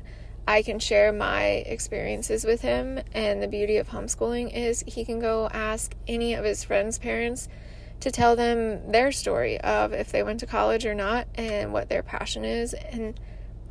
I 0.47 0.61
can 0.61 0.79
share 0.79 1.11
my 1.11 1.43
experiences 1.43 2.45
with 2.45 2.61
him 2.61 3.01
and 3.13 3.43
the 3.43 3.47
beauty 3.47 3.77
of 3.77 3.89
homeschooling 3.89 4.53
is 4.53 4.83
he 4.87 5.03
can 5.03 5.19
go 5.19 5.49
ask 5.51 5.93
any 6.07 6.35
of 6.35 6.45
his 6.45 6.63
friends' 6.63 6.97
parents 6.97 7.49
to 7.99 8.11
tell 8.11 8.35
them 8.35 8.91
their 8.91 9.11
story 9.11 9.59
of 9.59 9.91
if 9.91 10.11
they 10.11 10.23
went 10.23 10.39
to 10.39 10.45
college 10.45 10.85
or 10.85 10.95
not 10.95 11.27
and 11.35 11.73
what 11.73 11.89
their 11.89 12.03
passion 12.03 12.45
is 12.45 12.73
and 12.73 13.19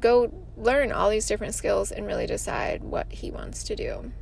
go 0.00 0.30
learn 0.56 0.92
all 0.92 1.08
these 1.08 1.26
different 1.26 1.54
skills 1.54 1.90
and 1.90 2.06
really 2.06 2.26
decide 2.26 2.82
what 2.82 3.10
he 3.10 3.30
wants 3.30 3.64
to 3.64 3.76
do 3.76 4.12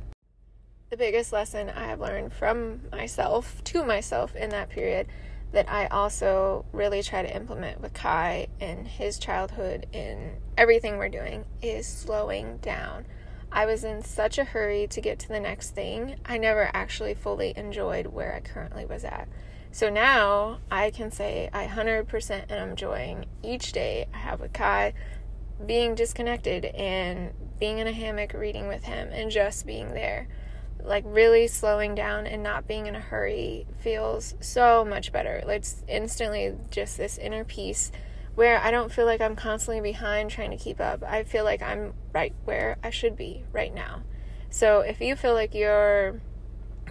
the 0.95 1.05
biggest 1.05 1.33
lesson 1.33 1.69
I 1.69 1.87
have 1.87 1.99
learned 1.99 2.31
from 2.31 2.79
myself 2.89 3.61
to 3.65 3.83
myself 3.83 4.33
in 4.33 4.49
that 4.51 4.69
period 4.69 5.07
that 5.51 5.69
I 5.69 5.87
also 5.87 6.63
really 6.71 7.03
try 7.03 7.21
to 7.21 7.35
implement 7.35 7.81
with 7.81 7.93
Kai 7.93 8.47
in 8.61 8.85
his 8.85 9.19
childhood 9.19 9.87
in 9.91 10.37
everything 10.57 10.97
we're 10.97 11.09
doing 11.09 11.43
is 11.61 11.85
slowing 11.85 12.59
down. 12.59 13.05
I 13.51 13.65
was 13.65 13.83
in 13.83 14.03
such 14.03 14.37
a 14.37 14.45
hurry 14.45 14.87
to 14.87 15.01
get 15.01 15.19
to 15.19 15.27
the 15.27 15.39
next 15.41 15.71
thing, 15.71 16.15
I 16.25 16.37
never 16.37 16.71
actually 16.73 17.13
fully 17.13 17.51
enjoyed 17.57 18.07
where 18.07 18.33
I 18.33 18.39
currently 18.39 18.85
was 18.85 19.03
at. 19.03 19.27
So 19.73 19.89
now 19.89 20.59
I 20.71 20.91
can 20.91 21.11
say 21.11 21.49
I 21.51 21.67
100% 21.67 22.49
am 22.49 22.69
enjoying 22.69 23.25
each 23.43 23.73
day 23.73 24.07
I 24.13 24.19
have 24.19 24.39
with 24.39 24.53
Kai, 24.53 24.93
being 25.65 25.93
disconnected 25.93 26.63
and 26.63 27.33
being 27.59 27.79
in 27.79 27.87
a 27.87 27.91
hammock 27.91 28.33
reading 28.33 28.69
with 28.69 28.85
him 28.85 29.09
and 29.11 29.29
just 29.29 29.65
being 29.65 29.89
there 29.89 30.29
like 30.83 31.03
really 31.07 31.47
slowing 31.47 31.95
down 31.95 32.27
and 32.27 32.43
not 32.43 32.67
being 32.67 32.87
in 32.87 32.95
a 32.95 32.99
hurry 32.99 33.65
feels 33.79 34.35
so 34.39 34.85
much 34.85 35.11
better. 35.11 35.41
It's 35.47 35.83
instantly 35.87 36.55
just 36.69 36.97
this 36.97 37.17
inner 37.17 37.43
peace 37.43 37.91
where 38.35 38.59
I 38.59 38.69
don't 38.69 38.91
feel 38.91 39.05
like 39.05 39.21
I'm 39.21 39.35
constantly 39.35 39.81
behind 39.81 40.29
trying 40.29 40.51
to 40.51 40.57
keep 40.57 40.79
up. 40.79 41.03
I 41.03 41.23
feel 41.23 41.43
like 41.43 41.61
I'm 41.61 41.93
right 42.13 42.33
where 42.43 42.77
I 42.83 42.89
should 42.89 43.15
be 43.15 43.43
right 43.51 43.73
now. 43.73 44.03
So 44.49 44.81
if 44.81 45.01
you 45.01 45.15
feel 45.15 45.33
like 45.33 45.53
you're 45.53 46.21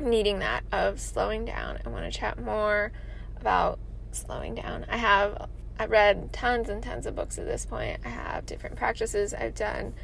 needing 0.00 0.40
that 0.40 0.64
of 0.72 1.00
slowing 1.00 1.44
down 1.44 1.78
and 1.84 1.92
want 1.92 2.10
to 2.10 2.18
chat 2.18 2.42
more 2.42 2.92
about 3.40 3.78
slowing 4.10 4.54
down, 4.54 4.86
I 4.88 4.96
have 4.96 5.48
I 5.78 5.86
read 5.86 6.32
tons 6.32 6.68
and 6.68 6.82
tons 6.82 7.04
of 7.06 7.16
books 7.16 7.38
at 7.38 7.46
this 7.46 7.66
point. 7.66 8.00
I 8.04 8.08
have 8.08 8.46
different 8.46 8.76
practices 8.76 9.34
I've 9.34 9.54
done 9.54 9.94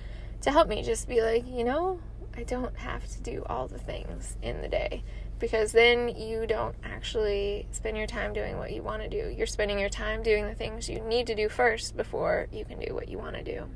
to 0.43 0.51
help 0.51 0.69
me 0.69 0.83
just 0.83 1.09
be 1.09 1.23
like, 1.23 1.47
you 1.47 1.64
know, 1.64 2.01
I 2.37 2.45
don't 2.45 2.77
have 2.77 3.07
to 3.09 3.21
do 3.21 3.45
all 3.49 3.66
the 3.66 3.79
things 3.79 4.37
in 4.43 4.62
the 4.62 4.69
day 4.69 5.03
because 5.38 5.73
then 5.73 6.09
you 6.09 6.47
don't 6.47 6.75
actually 6.85 7.66
spend 7.73 7.97
your 7.97 8.07
time 8.07 8.33
doing 8.33 8.57
what 8.59 8.73
you 8.73 8.83
want 8.83 9.03
to 9.03 9.09
do. 9.09 9.35
You're 9.37 9.47
spending 9.47 9.79
your 9.79 9.88
time 9.88 10.23
doing 10.23 10.47
the 10.47 10.55
things 10.55 10.88
you 10.88 11.01
need 11.01 11.27
to 11.27 11.35
do 11.35 11.49
first 11.49 11.97
before 11.97 12.47
you 12.53 12.64
can 12.64 12.79
do 12.79 12.95
what 12.95 13.09
you 13.09 13.19
want 13.19 13.37
to 13.37 13.43
do. 13.43 13.66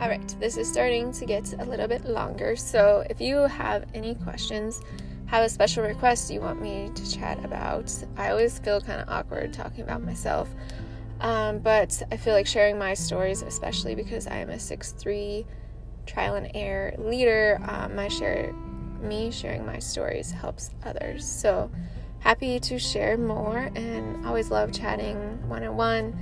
All 0.00 0.08
right, 0.08 0.36
this 0.40 0.56
is 0.56 0.68
starting 0.68 1.12
to 1.12 1.24
get 1.24 1.52
a 1.60 1.64
little 1.64 1.86
bit 1.86 2.04
longer. 2.04 2.56
So 2.56 3.04
if 3.08 3.20
you 3.20 3.38
have 3.38 3.84
any 3.94 4.16
questions, 4.16 4.82
have 5.26 5.44
a 5.44 5.48
special 5.48 5.82
request 5.84 6.30
you 6.30 6.40
want 6.40 6.60
me 6.60 6.90
to 6.94 7.10
chat 7.10 7.42
about, 7.44 7.90
I 8.18 8.30
always 8.30 8.58
feel 8.58 8.80
kind 8.82 9.00
of 9.00 9.08
awkward 9.08 9.54
talking 9.54 9.82
about 9.82 10.02
myself 10.02 10.48
um, 11.22 11.60
but 11.60 12.02
I 12.12 12.18
feel 12.18 12.34
like 12.34 12.46
sharing 12.46 12.78
my 12.78 12.92
stories, 12.92 13.40
especially 13.40 13.94
because 13.94 14.26
I 14.26 14.36
am 14.36 14.50
a 14.50 14.58
six-three 14.58 15.46
trial 16.04 16.34
and 16.34 16.50
error 16.54 16.94
leader, 16.98 17.58
um, 17.66 17.96
my 17.96 18.08
share, 18.08 18.52
me 19.00 19.30
sharing 19.30 19.64
my 19.64 19.78
stories 19.78 20.30
helps 20.30 20.70
others. 20.84 21.24
So 21.24 21.70
happy 22.18 22.60
to 22.60 22.78
share 22.78 23.16
more 23.16 23.70
and 23.74 24.26
always 24.26 24.50
love 24.50 24.72
chatting 24.72 25.16
one 25.48 25.64
on 25.64 25.76
one. 25.76 26.18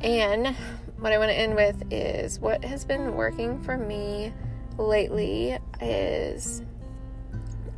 And 0.00 0.54
what 0.98 1.12
I 1.12 1.18
want 1.18 1.30
to 1.30 1.36
end 1.36 1.54
with 1.54 1.82
is 1.90 2.38
what 2.38 2.64
has 2.64 2.84
been 2.84 3.14
working 3.16 3.60
for 3.62 3.76
me 3.76 4.32
lately 4.78 5.58
is 5.80 6.62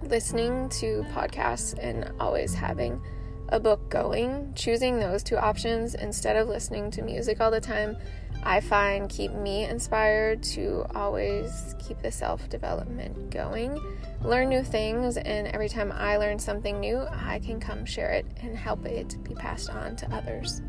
listening 0.03 0.69
to 0.69 1.05
podcasts 1.13 1.77
and 1.81 2.13
always 2.19 2.55
having 2.55 3.01
a 3.49 3.59
book 3.59 3.89
going, 3.89 4.53
choosing 4.55 4.99
those 4.99 5.23
two 5.23 5.37
options 5.37 5.95
instead 5.95 6.37
of 6.37 6.49
listening 6.49 6.91
to 6.93 7.03
music 7.03 7.41
all 7.41 7.51
the 7.51 7.61
time, 7.61 7.97
I 8.43 8.61
find 8.61 9.09
keep 9.09 9.33
me 9.33 9.65
inspired 9.65 10.43
to 10.55 10.87
always 10.95 11.75
keep 11.79 12.01
the 12.03 12.13
self 12.13 12.49
development 12.49 13.31
going, 13.31 13.81
learn 14.23 14.49
new 14.49 14.63
things, 14.63 15.17
and 15.17 15.49
every 15.49 15.69
time 15.69 15.93
I 15.93 16.17
learn 16.17 16.39
something 16.39 16.79
new, 16.81 17.07
I 17.11 17.41
can 17.41 17.59
come 17.59 17.85
share 17.85 18.13
it 18.13 18.27
and 18.41 18.57
help 18.57 18.85
it 18.87 19.23
be 19.25 19.35
passed 19.35 19.71
on 19.71 19.97
to 19.97 20.15
others. 20.15 20.63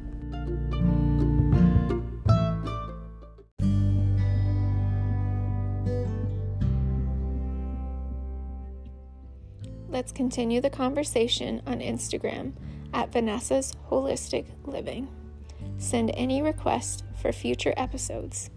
Let's 10.00 10.14
continue 10.14 10.62
the 10.62 10.70
conversation 10.70 11.62
on 11.68 11.82
Instagram 11.82 12.54
at 12.94 13.12
Vanessa's 13.12 13.74
Holistic 13.92 14.46
Living. 14.64 15.10
Send 15.78 16.12
any 16.14 16.42
requests 16.42 17.04
for 17.22 17.34
future 17.34 17.74
episodes. 17.76 18.50